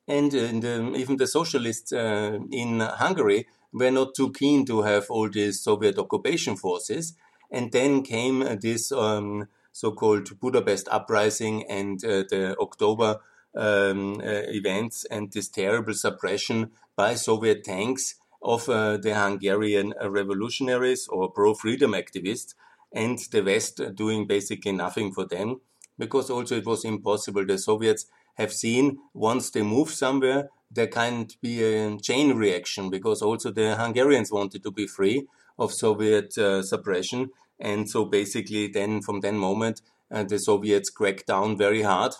and 0.06 0.32
the, 0.32 0.92
even 0.96 1.16
the 1.16 1.26
socialists 1.26 1.92
uh, 1.92 2.38
in 2.50 2.80
Hungary 2.80 3.46
were 3.72 3.90
not 3.90 4.14
too 4.14 4.32
keen 4.32 4.64
to 4.66 4.82
have 4.82 5.06
all 5.10 5.28
these 5.28 5.60
Soviet 5.60 5.98
occupation 5.98 6.56
forces. 6.56 7.14
And 7.50 7.72
then 7.72 8.02
came 8.02 8.40
this 8.60 8.92
um, 8.92 9.48
so-called 9.72 10.38
Budapest 10.40 10.88
uprising 10.90 11.64
and 11.68 12.04
uh, 12.04 12.24
the 12.28 12.56
October 12.60 13.20
um, 13.54 14.20
uh, 14.20 14.42
events 14.48 15.04
and 15.10 15.32
this 15.32 15.48
terrible 15.48 15.94
suppression 15.94 16.70
by 16.96 17.14
Soviet 17.14 17.64
tanks 17.64 18.16
of 18.42 18.68
uh, 18.68 18.96
the 18.96 19.14
Hungarian 19.14 19.94
revolutionaries 20.02 21.08
or 21.08 21.30
pro-freedom 21.30 21.92
activists 21.92 22.54
and 22.92 23.18
the 23.30 23.42
West 23.42 23.80
doing 23.94 24.26
basically 24.26 24.72
nothing 24.72 25.12
for 25.12 25.26
them 25.26 25.60
because 25.98 26.30
also 26.30 26.56
it 26.56 26.66
was 26.66 26.84
impossible. 26.84 27.44
The 27.44 27.58
Soviets 27.58 28.06
have 28.34 28.52
seen 28.52 28.98
once 29.12 29.50
they 29.50 29.62
move 29.62 29.90
somewhere, 29.90 30.48
there 30.70 30.86
can't 30.86 31.40
be 31.40 31.62
a 31.62 31.96
chain 31.98 32.36
reaction 32.36 32.90
because 32.90 33.22
also 33.22 33.50
the 33.50 33.76
Hungarians 33.76 34.30
wanted 34.30 34.62
to 34.62 34.70
be 34.70 34.86
free 34.86 35.26
of 35.58 35.72
Soviet 35.72 36.36
uh, 36.38 36.62
suppression. 36.62 37.30
And 37.58 37.88
so 37.90 38.04
basically 38.04 38.68
then 38.68 39.02
from 39.02 39.20
that 39.20 39.34
moment, 39.34 39.82
uh, 40.10 40.22
the 40.22 40.38
Soviets 40.38 40.90
cracked 40.90 41.26
down 41.26 41.56
very 41.56 41.82
hard 41.82 42.14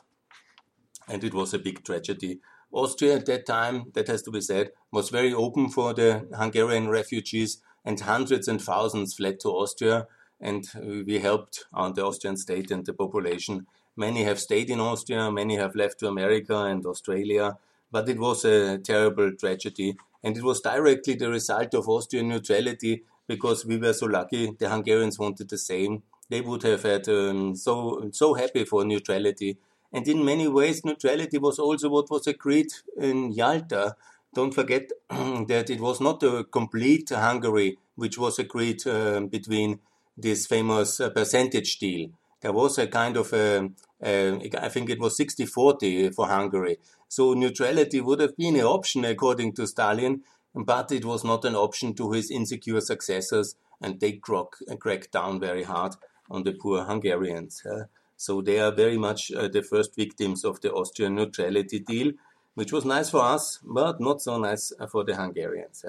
and 1.09 1.25
it 1.25 1.33
was 1.33 1.55
a 1.55 1.59
big 1.59 1.85
tragedy. 1.85 2.41
Austria 2.71 3.17
at 3.17 3.27
that 3.27 3.47
time, 3.47 3.85
that 3.95 4.09
has 4.09 4.23
to 4.23 4.31
be 4.31 4.43
said, 4.43 4.71
was 4.93 5.09
very 5.09 5.33
open 5.33 5.71
for 5.71 5.95
the 5.95 6.27
Hungarian 6.37 6.89
refugees 6.89 7.63
and 7.85 7.99
hundreds 8.01 8.49
and 8.49 8.61
thousands 8.61 9.15
fled 9.15 9.41
to 9.41 9.49
Austria 9.49 10.07
and 10.41 10.67
we 11.07 11.19
helped 11.19 11.65
the 11.73 12.05
Austrian 12.05 12.37
state 12.37 12.71
and 12.71 12.85
the 12.87 12.93
population. 12.93 13.67
Many 13.97 14.23
have 14.25 14.39
stayed 14.39 14.71
in 14.71 14.81
Austria, 14.81 15.31
many 15.31 15.57
have 15.57 15.75
left 15.75 15.99
to 16.01 16.09
America 16.09 16.57
and 16.57 16.87
Australia, 16.87 17.59
but 17.91 18.09
it 18.09 18.19
was 18.19 18.45
a 18.45 18.79
terrible 18.79 19.33
tragedy. 19.33 19.97
And 20.23 20.37
it 20.37 20.43
was 20.43 20.61
directly 20.61 21.15
the 21.15 21.31
result 21.31 21.75
of 21.75 21.89
Austrian 21.89 22.29
neutrality 22.29 23.05
because 23.27 23.65
we 23.65 23.77
were 23.77 23.93
so 23.93 24.07
lucky. 24.07 24.53
The 24.59 24.69
Hungarians 24.69 25.19
wanted 25.19 25.49
the 25.49 25.59
same. 25.59 26.03
They 26.29 26.41
would 26.41 26.63
have 26.63 26.83
had 26.83 27.09
um, 27.09 27.57
so 27.57 28.11
so 28.13 28.35
happy 28.35 28.65
for 28.65 28.85
neutrality. 28.85 29.59
And 29.93 30.07
in 30.07 30.25
many 30.25 30.47
ways, 30.49 30.85
neutrality 30.85 31.39
was 31.39 31.59
also 31.59 31.89
what 31.89 32.11
was 32.11 32.27
agreed 32.27 32.73
in 32.97 33.33
Yalta. 33.33 33.97
Don't 34.35 34.55
forget 34.55 34.91
that 35.11 35.71
it 35.71 35.81
was 35.81 36.01
not 36.01 36.23
a 36.23 36.45
complete 36.45 37.09
Hungary 37.11 37.79
which 37.97 38.17
was 38.17 38.39
agreed 38.39 38.87
uh, 38.87 39.21
between 39.23 39.81
this 40.19 40.47
famous 40.47 41.01
uh, 41.01 41.11
percentage 41.11 41.79
deal. 41.79 42.11
There 42.41 42.53
was 42.53 42.79
a 42.79 42.87
kind 42.87 43.17
of 43.17 43.33
a, 43.33 43.71
a 44.03 44.51
I 44.61 44.69
think 44.69 44.91
it 44.91 45.01
was 45.01 45.19
60-40 45.19 46.15
for 46.15 46.27
Hungary. 46.27 46.79
So 47.09 47.35
neutrality 47.35 48.01
would 48.01 48.21
have 48.21 48.37
been 48.37 48.57
an 48.57 48.63
option 48.63 49.05
according 49.05 49.55
to 49.55 49.67
Stalin, 49.67 50.23
but 50.55 50.93
it 50.93 51.05
was 51.05 51.25
not 51.25 51.45
an 51.45 51.55
option 51.55 51.95
to 51.95 52.13
his 52.13 52.31
insecure 52.31 52.81
successors, 52.81 53.57
and 53.81 54.01
they 54.01 54.13
crack, 54.13 54.51
cracked 54.81 55.13
down 55.13 55.41
very 55.41 55.65
hard 55.65 55.95
on 56.31 56.43
the 56.43 56.53
poor 56.53 56.85
Hungarians. 56.85 57.65
Uh, 57.65 57.85
So 58.21 58.43
they 58.43 58.59
are 58.59 58.75
very 58.75 58.99
much 58.99 59.31
uh, 59.31 59.47
the 59.47 59.63
first 59.63 59.95
victims 59.95 60.45
of 60.45 60.61
the 60.61 60.73
Austrian 60.73 61.15
neutrality 61.15 61.79
deal, 61.79 62.13
which 62.55 62.73
was 62.73 62.85
nice 62.85 63.11
for 63.11 63.23
us, 63.23 63.61
but 63.63 64.01
not 64.01 64.21
so 64.21 64.39
nice 64.39 64.73
for 64.91 65.05
the 65.05 65.15
Hungarians. 65.15 65.85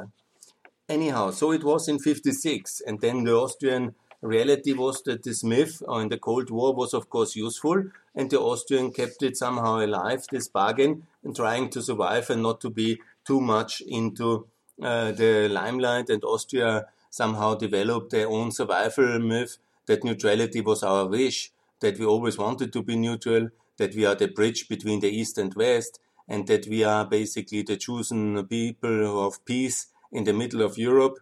Anyhow, 0.87 1.31
so 1.31 1.51
it 1.51 1.63
was 1.63 1.87
in 1.87 1.97
56, 1.97 2.81
and 2.85 3.01
then 3.01 3.23
the 3.23 3.33
Austrian 3.33 3.95
reality 4.27 4.73
was 4.73 5.01
that 5.03 5.23
this 5.23 5.43
myth 5.43 5.82
in 5.88 6.10
the 6.10 6.17
Cold 6.17 6.49
War 6.49 6.73
was, 6.73 6.93
of 6.93 7.10
course, 7.10 7.36
useful, 7.36 7.86
and 8.13 8.29
the 8.29 8.39
Austrian 8.39 8.91
kept 8.91 9.23
it 9.23 9.38
somehow 9.38 9.79
alive, 9.79 10.25
this 10.32 10.47
bargain, 10.47 11.08
and 11.23 11.36
trying 11.36 11.69
to 11.69 11.82
survive 11.82 12.29
and 12.29 12.43
not 12.43 12.60
to 12.62 12.69
be 12.69 12.99
too 13.25 13.39
much 13.39 13.82
into 13.82 14.47
uh, 14.82 15.12
the 15.12 15.47
limelight. 15.49 16.10
And 16.10 16.23
Austria 16.23 16.88
somehow 17.10 17.55
developed 17.55 18.12
their 18.12 18.27
own 18.27 18.51
survival 18.51 19.19
myth 19.19 19.58
that 19.86 20.03
neutrality 20.03 20.62
was 20.62 20.84
our 20.84 21.08
wish, 21.08 21.51
that 21.79 21.97
we 21.97 22.05
always 22.05 22.38
wanted 22.38 22.73
to 22.73 22.84
be 22.84 22.95
neutral, 22.95 23.49
that 23.77 23.95
we 23.95 24.05
are 24.05 24.15
the 24.15 24.27
bridge 24.27 24.67
between 24.67 24.99
the 24.99 25.10
East 25.10 25.38
and 25.38 25.53
West, 25.53 25.99
and 26.27 26.45
that 26.47 26.67
we 26.67 26.84
are 26.84 27.05
basically 27.05 27.63
the 27.63 27.77
chosen 27.77 28.45
people 28.47 29.25
of 29.25 29.43
peace 29.45 29.88
in 30.12 30.25
the 30.25 30.34
middle 30.34 30.62
of 30.62 30.77
Europe. 30.77 31.19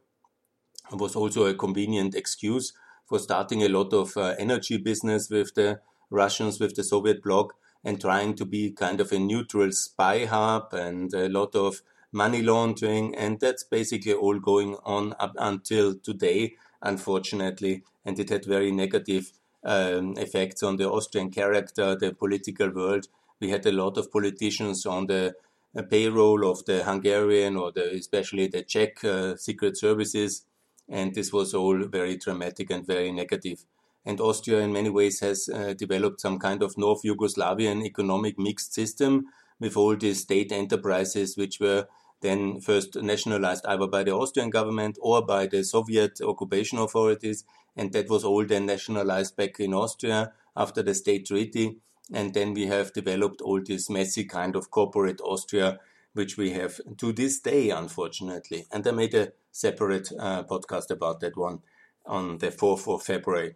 Was 0.92 1.16
also 1.16 1.46
a 1.46 1.54
convenient 1.54 2.16
excuse 2.16 2.74
for 3.08 3.20
starting 3.20 3.64
a 3.64 3.70
lot 3.70 3.94
of 3.94 4.16
uh, 4.18 4.36
energy 4.38 4.78
business 4.78 5.30
with 5.30 5.54
the 5.56 5.80
Russians, 6.10 6.60
with 6.60 6.76
the 6.76 6.84
Soviet 6.84 7.24
bloc, 7.24 7.56
and 7.84 8.02
trying 8.02 8.36
to 8.36 8.46
be 8.46 8.72
kind 8.72 9.00
of 9.00 9.12
a 9.12 9.20
neutral 9.20 9.72
spy 9.72 10.26
hub 10.26 10.74
and 10.74 11.14
a 11.14 11.30
lot 11.30 11.56
of 11.56 11.82
money 12.12 12.42
laundering. 12.42 13.16
And 13.16 13.40
that's 13.40 13.64
basically 13.64 14.14
all 14.14 14.40
going 14.40 14.76
on 14.84 15.14
up 15.20 15.36
until 15.38 15.96
today, 15.96 16.56
unfortunately. 16.82 17.84
And 18.06 18.20
it 18.20 18.30
had 18.30 18.46
very 18.46 18.72
negative 18.72 19.32
um, 19.64 20.18
effects 20.18 20.64
on 20.64 20.78
the 20.78 20.90
Austrian 20.90 21.30
character, 21.30 21.96
the 21.96 22.14
political 22.14 22.70
world. 22.70 23.08
We 23.40 23.50
had 23.50 23.66
a 23.66 23.72
lot 23.72 23.98
of 23.98 24.12
politicians 24.12 24.86
on 24.86 25.08
the 25.08 25.36
uh, 25.76 25.82
payroll 25.84 26.50
of 26.50 26.66
the 26.66 26.84
Hungarian 26.84 27.56
or 27.56 27.72
the, 27.72 27.94
especially 27.94 28.48
the 28.48 28.64
Czech 28.64 29.04
uh, 29.04 29.36
secret 29.36 29.78
services 29.78 30.44
and 30.90 31.14
this 31.14 31.34
was 31.34 31.54
all 31.54 31.78
very 31.86 32.18
dramatic 32.18 32.70
and 32.70 32.86
very 32.86 33.12
negative. 33.12 33.66
And 34.06 34.22
Austria, 34.22 34.60
in 34.60 34.72
many 34.72 34.90
ways, 34.90 35.20
has 35.20 35.50
uh, 35.50 35.74
developed 35.74 36.22
some 36.22 36.40
kind 36.40 36.64
of 36.64 36.78
North 36.78 37.04
Yugoslavian 37.04 37.84
economic 37.84 38.40
mixed 38.40 38.74
system 38.74 39.26
with 39.60 39.76
all 39.76 39.98
these 39.98 40.22
state 40.22 40.52
enterprises, 40.52 41.36
which 41.36 41.60
were 41.60 41.88
then 42.22 42.62
first 42.62 42.96
nationalized 42.96 43.66
either 43.66 43.88
by 43.88 44.04
the 44.04 44.12
Austrian 44.14 44.50
government 44.50 44.98
or 45.02 45.26
by 45.26 45.46
the 45.46 45.64
Soviet 45.64 46.20
occupation 46.22 46.78
authorities. 46.78 47.44
And 47.76 47.92
that 47.94 48.10
was 48.10 48.24
all 48.24 48.46
then 48.46 48.66
nationalized 48.66 49.36
back 49.36 49.60
in 49.60 49.74
Austria 49.74 50.32
after 50.56 50.82
the 50.82 50.96
state 50.96 51.28
treaty. 51.28 51.78
And 52.14 52.34
then 52.34 52.54
we 52.54 52.68
have 52.68 52.94
developed 52.94 53.42
all 53.42 53.62
this 53.62 53.90
messy 53.90 54.24
kind 54.24 54.56
of 54.56 54.72
corporate 54.72 55.20
Austria, 55.22 55.80
which 56.14 56.38
we 56.38 56.52
have 56.52 56.80
to 56.98 57.12
this 57.12 57.40
day, 57.40 57.70
unfortunately. 57.70 58.66
And 58.72 58.88
I 58.88 58.92
made 58.92 59.14
a 59.14 59.34
separate 59.58 60.12
uh, 60.20 60.44
podcast 60.44 60.92
about 60.92 61.20
that 61.20 61.36
one 61.36 61.60
on 62.06 62.38
the 62.38 62.52
4th 62.52 62.88
of 62.94 63.04
February. 63.04 63.56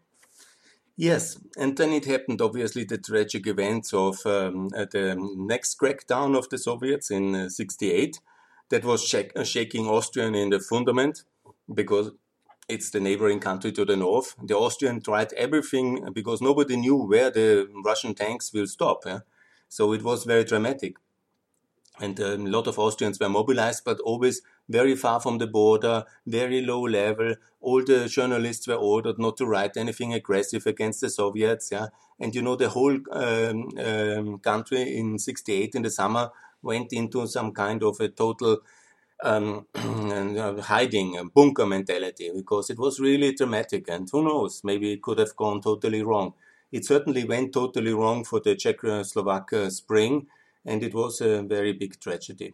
Yes, 0.98 1.40
and 1.58 1.78
then 1.78 1.94
it 1.94 2.06
happened, 2.06 2.42
obviously, 2.42 2.84
the 2.84 2.98
tragic 2.98 3.48
events 3.48 3.94
of 3.94 4.26
um, 4.26 4.70
uh, 4.76 4.86
the 4.92 5.16
next 5.38 5.80
crackdown 5.80 6.38
of 6.38 6.50
the 6.50 6.58
Soviets 6.58 7.10
in 7.10 7.36
uh, 7.36 7.50
68 7.50 8.20
that 8.70 8.84
was 8.84 9.14
uh, 9.14 9.44
shaking 9.44 9.88
Austria 9.88 10.28
in 10.28 10.50
the 10.50 10.60
fundament 10.60 11.24
because 11.74 12.12
it's 12.68 12.90
the 12.92 13.00
neighboring 13.00 13.40
country 13.40 13.72
to 13.72 13.86
the 13.86 13.96
north. 13.96 14.36
The 14.44 14.58
Austrian 14.58 15.02
tried 15.02 15.34
everything 15.34 16.08
because 16.14 16.42
nobody 16.42 16.78
knew 16.78 16.96
where 16.96 17.32
the 17.32 17.68
Russian 17.86 18.14
tanks 18.14 18.54
will 18.54 18.68
stop. 18.68 19.04
Yeah? 19.06 19.20
So 19.70 19.94
it 19.94 20.04
was 20.04 20.26
very 20.26 20.44
dramatic. 20.44 20.96
And 22.00 22.20
um, 22.20 22.48
a 22.48 22.50
lot 22.50 22.68
of 22.68 22.80
Austrians 22.80 23.20
were 23.20 23.30
mobilized, 23.30 23.84
but 23.84 24.00
always 24.00 24.42
very 24.70 24.96
far 24.96 25.20
from 25.20 25.38
the 25.38 25.48
border, 25.48 26.06
very 26.26 26.62
low 26.62 26.82
level. 26.82 27.36
All 27.60 27.84
the 27.84 28.08
journalists 28.08 28.68
were 28.68 28.76
ordered 28.76 29.20
not 29.20 29.38
to 29.38 29.46
write 29.46 29.78
anything 29.78 30.14
aggressive 30.14 30.66
against 30.66 31.02
the 31.02 31.10
Soviets. 31.10 31.70
Yeah, 31.72 31.88
and 32.20 32.34
you 32.34 32.42
know 32.42 32.56
the 32.56 32.70
whole 32.70 32.98
um, 33.12 33.70
um, 33.78 34.40
country 34.40 34.98
in 34.98 35.20
'68 35.20 35.76
in 35.76 35.82
the 35.84 35.92
summer 35.92 36.32
went 36.64 36.94
into 36.94 37.28
some 37.28 37.52
kind 37.52 37.84
of 37.84 38.00
a 38.00 38.08
total 38.08 38.60
um, 39.24 39.68
hiding, 40.62 41.32
bunker 41.34 41.66
mentality, 41.66 42.32
because 42.34 42.70
it 42.70 42.80
was 42.80 43.00
really 43.00 43.34
dramatic. 43.34 43.90
And 43.90 44.08
who 44.12 44.24
knows, 44.24 44.62
maybe 44.64 44.94
it 44.94 45.02
could 45.02 45.20
have 45.20 45.36
gone 45.36 45.62
totally 45.62 46.04
wrong. 46.04 46.34
It 46.72 46.86
certainly 46.86 47.26
went 47.26 47.54
totally 47.54 47.94
wrong 47.94 48.24
for 48.24 48.40
the 48.40 48.56
Czech-Slovak 48.56 49.54
uh, 49.54 49.70
Spring, 49.70 50.28
and 50.66 50.84
it 50.84 50.94
was 50.94 51.22
a 51.22 51.42
very 51.44 51.74
big 51.74 52.00
tragedy. 52.00 52.54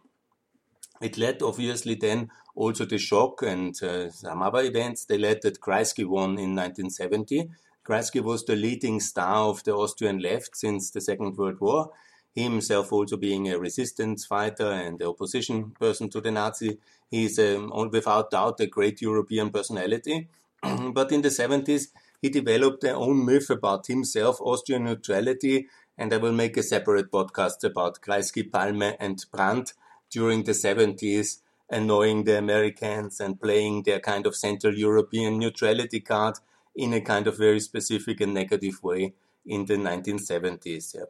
It 1.01 1.17
led 1.17 1.41
obviously 1.41 1.95
then 1.95 2.29
also 2.55 2.85
the 2.85 2.97
shock 2.97 3.43
and 3.43 3.81
uh, 3.83 4.09
some 4.09 4.41
other 4.41 4.61
events. 4.61 5.05
They 5.05 5.17
led 5.17 5.41
that 5.43 5.61
Kreisky 5.61 6.05
won 6.05 6.31
in 6.39 6.55
1970. 6.55 7.49
Kreisky 7.85 8.21
was 8.21 8.43
the 8.43 8.55
leading 8.55 8.99
star 8.99 9.47
of 9.47 9.63
the 9.63 9.73
Austrian 9.73 10.19
left 10.19 10.57
since 10.57 10.89
the 10.89 11.01
Second 11.01 11.37
World 11.37 11.59
War. 11.61 11.91
He 12.33 12.43
himself 12.43 12.91
also 12.91 13.17
being 13.17 13.49
a 13.49 13.57
resistance 13.57 14.25
fighter 14.25 14.71
and 14.71 14.99
the 14.99 15.07
opposition 15.07 15.71
person 15.71 16.09
to 16.09 16.21
the 16.21 16.31
Nazi. 16.31 16.77
He's 17.09 17.39
um, 17.39 17.71
without 17.91 18.31
doubt 18.31 18.59
a 18.59 18.67
great 18.67 19.01
European 19.01 19.49
personality. 19.49 20.27
but 20.61 21.11
in 21.11 21.21
the 21.21 21.29
70s, 21.29 21.87
he 22.21 22.29
developed 22.29 22.81
their 22.81 22.95
own 22.95 23.25
myth 23.25 23.49
about 23.49 23.87
himself, 23.87 24.41
Austrian 24.41 24.85
neutrality, 24.85 25.67
and 25.97 26.13
I 26.13 26.17
will 26.17 26.31
make 26.31 26.57
a 26.57 26.63
separate 26.63 27.11
podcast 27.11 27.63
about 27.63 28.01
Kreisky, 28.01 28.49
Palme, 28.49 28.95
and 28.99 29.23
Brandt 29.31 29.73
during 30.09 30.43
the 30.43 30.51
70s, 30.51 31.39
annoying 31.69 32.23
the 32.23 32.37
Americans 32.37 33.19
and 33.19 33.41
playing 33.41 33.83
their 33.83 33.99
kind 33.99 34.25
of 34.25 34.35
Central 34.35 34.77
European 34.77 35.39
neutrality 35.39 35.99
card 35.99 36.35
in 36.75 36.93
a 36.93 37.01
kind 37.01 37.27
of 37.27 37.37
very 37.37 37.59
specific 37.59 38.21
and 38.21 38.33
negative 38.33 38.81
way 38.83 39.13
in 39.45 39.65
the 39.65 39.75
1970s. 39.75 40.95
Yeah. 40.95 41.05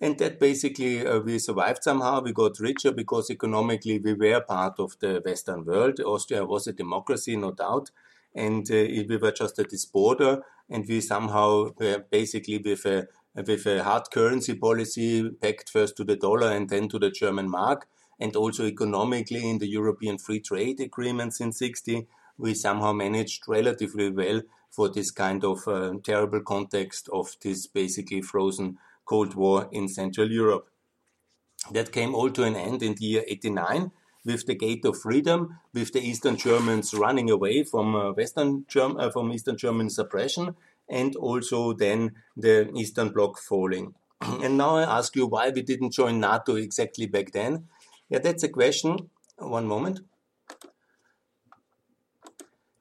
And 0.00 0.18
that 0.18 0.40
basically 0.40 1.06
uh, 1.06 1.20
we 1.20 1.38
survived 1.38 1.84
somehow. 1.84 2.20
We 2.20 2.32
got 2.32 2.58
richer 2.58 2.92
because 2.92 3.30
economically 3.30 3.98
we 3.98 4.14
were 4.14 4.40
part 4.40 4.80
of 4.80 4.98
the 5.00 5.22
Western 5.24 5.64
world. 5.64 6.00
Austria 6.00 6.44
was 6.44 6.66
a 6.66 6.72
democracy, 6.72 7.36
no 7.36 7.52
doubt. 7.52 7.90
And 8.34 8.68
uh, 8.70 8.74
we 9.08 9.16
were 9.20 9.30
just 9.30 9.58
at 9.60 9.70
this 9.70 9.84
border, 9.84 10.42
and 10.68 10.84
we 10.88 11.00
somehow 11.00 11.70
were 11.78 12.04
basically 12.10 12.58
with 12.58 12.84
a 12.86 13.06
with 13.34 13.66
a 13.66 13.82
hard 13.82 14.10
currency 14.12 14.54
policy 14.54 15.28
pegged 15.30 15.68
first 15.68 15.96
to 15.96 16.04
the 16.04 16.16
dollar 16.16 16.50
and 16.50 16.68
then 16.68 16.88
to 16.88 16.98
the 16.98 17.10
German 17.10 17.50
mark, 17.50 17.88
and 18.20 18.36
also 18.36 18.64
economically 18.64 19.48
in 19.48 19.58
the 19.58 19.66
European 19.66 20.18
Free 20.18 20.40
Trade 20.40 20.80
Agreements 20.80 21.40
in 21.40 21.52
60, 21.52 22.06
we 22.38 22.54
somehow 22.54 22.92
managed 22.92 23.44
relatively 23.48 24.10
well 24.10 24.42
for 24.70 24.88
this 24.88 25.10
kind 25.10 25.44
of 25.44 25.66
uh, 25.68 25.92
terrible 26.02 26.40
context 26.40 27.08
of 27.12 27.36
this 27.42 27.66
basically 27.66 28.22
frozen 28.22 28.78
Cold 29.04 29.34
War 29.34 29.68
in 29.72 29.88
Central 29.88 30.30
Europe. 30.30 30.68
That 31.70 31.92
came 31.92 32.14
all 32.14 32.30
to 32.30 32.44
an 32.44 32.56
end 32.56 32.82
in 32.82 32.94
the 32.94 33.04
year 33.04 33.24
89 33.26 33.92
with 34.24 34.46
the 34.46 34.54
Gate 34.54 34.84
of 34.84 34.98
Freedom, 34.98 35.58
with 35.72 35.92
the 35.92 36.00
Eastern 36.00 36.36
Germans 36.36 36.94
running 36.94 37.30
away 37.30 37.62
from 37.62 37.94
uh, 37.94 38.12
Western 38.12 38.64
Germ- 38.68 38.96
uh, 38.98 39.10
from 39.10 39.32
Eastern 39.32 39.56
German 39.56 39.90
suppression, 39.90 40.56
and 40.88 41.16
also 41.16 41.72
then 41.72 42.12
the 42.36 42.70
Eastern 42.76 43.10
Bloc 43.10 43.38
falling. 43.38 43.94
and 44.20 44.56
now 44.56 44.76
I 44.76 44.98
ask 44.98 45.14
you 45.16 45.26
why 45.26 45.50
we 45.50 45.62
didn't 45.62 45.92
join 45.92 46.20
NATO 46.20 46.56
exactly 46.56 47.06
back 47.06 47.32
then. 47.32 47.68
Yeah, 48.08 48.18
that's 48.18 48.42
a 48.42 48.48
question. 48.48 49.10
One 49.38 49.66
moment. 49.66 50.00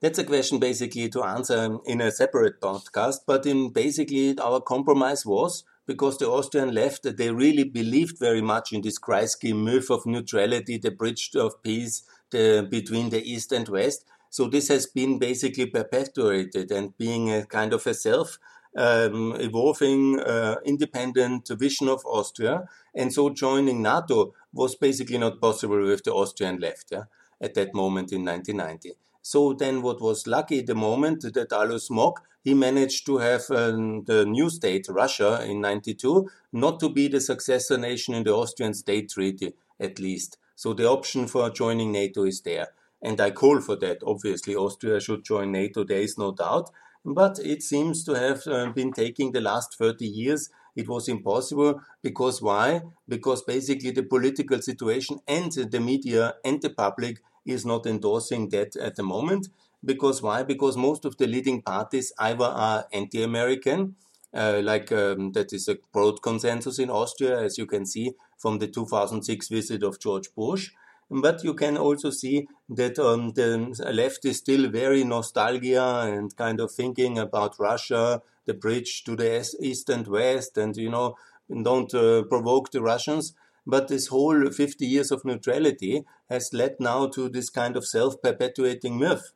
That's 0.02 0.20
a 0.20 0.26
question 0.26 0.60
basically 0.60 1.08
to 1.10 1.24
answer 1.24 1.78
in 1.86 2.02
a 2.02 2.12
separate 2.12 2.60
podcast, 2.60 3.20
but 3.26 3.46
in 3.46 3.70
basically 3.70 4.38
our 4.38 4.60
compromise 4.60 5.26
was 5.26 5.63
because 5.86 6.18
the 6.18 6.30
Austrian 6.30 6.74
left, 6.74 7.18
they 7.18 7.32
really 7.32 7.63
believed 7.63 8.20
very 8.20 8.42
much 8.42 8.74
in 8.74 8.82
this 8.82 9.00
Kreisky 9.00 9.54
myth 9.56 9.89
of 9.89 10.06
neutrality, 10.06 10.78
the 10.78 10.92
bridge 10.92 11.32
of 11.36 11.62
peace 11.63 12.04
the, 12.32 12.68
between 12.70 13.12
the 13.12 13.24
East 13.24 13.54
and 13.54 13.68
West. 13.70 14.06
So 14.34 14.48
this 14.48 14.67
has 14.69 14.88
been 14.88 15.19
basically 15.19 15.67
perpetuated 15.67 16.72
and 16.72 16.98
being 16.98 17.32
a 17.32 17.46
kind 17.46 17.72
of 17.72 17.86
a 17.86 17.93
self 17.93 18.39
um, 18.76 19.36
evolving 19.39 20.19
uh, 20.22 20.56
independent 20.65 21.50
vision 21.50 21.88
of 21.88 22.04
Austria. 22.04 22.63
And 22.96 23.13
so 23.13 23.30
joining 23.30 23.84
NATO 23.84 24.34
was 24.52 24.74
basically 24.74 25.19
not 25.19 25.39
possible 25.39 25.80
with 25.80 26.04
the 26.04 26.13
Austrian 26.13 26.60
left 26.60 26.88
yeah, 26.91 27.04
at 27.39 27.54
that 27.54 27.76
moment 27.76 28.12
in 28.12 28.26
1990. 28.26 28.93
So 29.22 29.54
then 29.54 29.84
what 29.84 30.02
was 30.02 30.26
lucky 30.26 30.62
the 30.62 30.74
moment 30.74 31.22
that 31.32 31.52
Alois 31.52 31.91
Mock, 31.91 32.26
he 32.43 32.56
managed 32.56 33.06
to 33.06 33.19
have 33.19 33.43
um, 33.52 34.04
the 34.06 34.26
new 34.26 34.50
state, 34.50 34.88
Russia, 34.89 35.46
in 35.48 35.62
92, 35.62 36.28
not 36.52 36.80
to 36.80 36.89
be 36.89 37.08
the 37.08 37.22
successor 37.22 37.78
nation 37.78 38.15
in 38.15 38.24
the 38.24 38.34
Austrian 38.34 38.74
state 38.74 39.12
treaty, 39.12 39.54
at 39.80 40.00
least. 40.00 40.39
So 40.56 40.74
the 40.74 40.89
option 40.89 41.28
for 41.28 41.52
joining 41.52 41.91
NATO 41.91 42.24
is 42.24 42.41
there. 42.41 42.69
And 43.04 43.22
I 43.22 43.32
call 43.32 43.62
for 43.62 43.76
that. 43.78 44.00
Obviously, 44.06 44.56
Austria 44.56 45.00
should 45.00 45.24
join 45.26 45.52
NATO, 45.52 45.84
there 45.84 46.02
is 46.02 46.18
no 46.18 46.32
doubt. 46.32 46.72
but 47.06 47.38
it 47.39 47.62
seems 47.62 48.04
to 48.06 48.13
have 48.13 48.42
uh, 48.48 48.70
been 48.72 48.94
taking 48.94 49.32
the 49.32 49.42
last 49.42 49.76
30 49.78 50.06
years. 50.06 50.50
It 50.76 50.88
was 50.88 51.08
impossible 51.10 51.82
because 52.02 52.42
why? 52.42 52.82
Because 53.08 53.44
basically 53.44 53.92
the 53.92 54.04
political 54.04 54.62
situation 54.62 55.20
and 55.28 55.52
the 55.52 55.80
media 55.80 56.36
and 56.46 56.62
the 56.62 56.70
public 56.70 57.22
is 57.46 57.66
not 57.66 57.86
endorsing 57.86 58.50
that 58.50 58.76
at 58.78 58.96
the 58.96 59.04
moment. 59.04 59.50
Because 59.84 60.22
why? 60.22 60.44
Because 60.44 60.78
most 60.78 61.04
of 61.06 61.18
the 61.18 61.28
leading 61.28 61.62
parties 61.62 62.13
either 62.18 62.46
are 62.46 62.86
anti-American, 62.94 63.96
uh, 64.34 64.62
like 64.63 64.92
um, 64.92 65.32
that 65.34 65.52
is 65.54 65.68
a 65.68 65.78
broad 65.92 66.22
consensus 66.22 66.80
in 66.80 66.89
Austria, 66.89 67.39
as 67.39 67.58
you 67.58 67.66
can 67.66 67.86
see 67.86 68.13
from 68.38 68.60
the 68.60 68.68
2006 68.68 69.50
visit 69.50 69.84
of 69.84 70.00
George 70.00 70.34
Bush. 70.36 70.72
But 71.10 71.44
you 71.44 71.54
can 71.54 71.78
also 71.78 72.10
see 72.10 72.48
that 72.70 72.98
um, 73.00 73.32
the 73.32 73.58
left 73.94 74.26
is 74.26 74.38
still 74.38 74.70
very 74.70 75.04
nostalgia 75.04 76.02
and 76.06 76.36
kind 76.36 76.60
of 76.60 76.72
thinking 76.72 77.18
about 77.18 77.60
Russia, 77.60 78.22
the 78.46 78.54
bridge 78.54 79.04
to 79.04 79.16
the 79.16 79.48
east 79.60 79.89
and 79.89 80.08
west, 80.08 80.58
and 80.58 80.76
you 80.76 80.89
know, 80.89 81.16
don't 81.62 81.94
uh, 81.94 82.24
provoke 82.24 82.72
the 82.72 82.82
Russians. 82.82 83.34
But 83.66 83.88
this 83.88 84.08
whole 84.08 84.50
50 84.50 84.86
years 84.86 85.12
of 85.12 85.24
neutrality 85.24 86.04
has 86.30 86.52
led 86.54 86.76
now 86.80 87.08
to 87.08 87.30
this 87.30 87.50
kind 87.50 87.78
of 87.78 87.88
self 87.88 88.22
perpetuating 88.22 88.98
myth. 88.98 89.32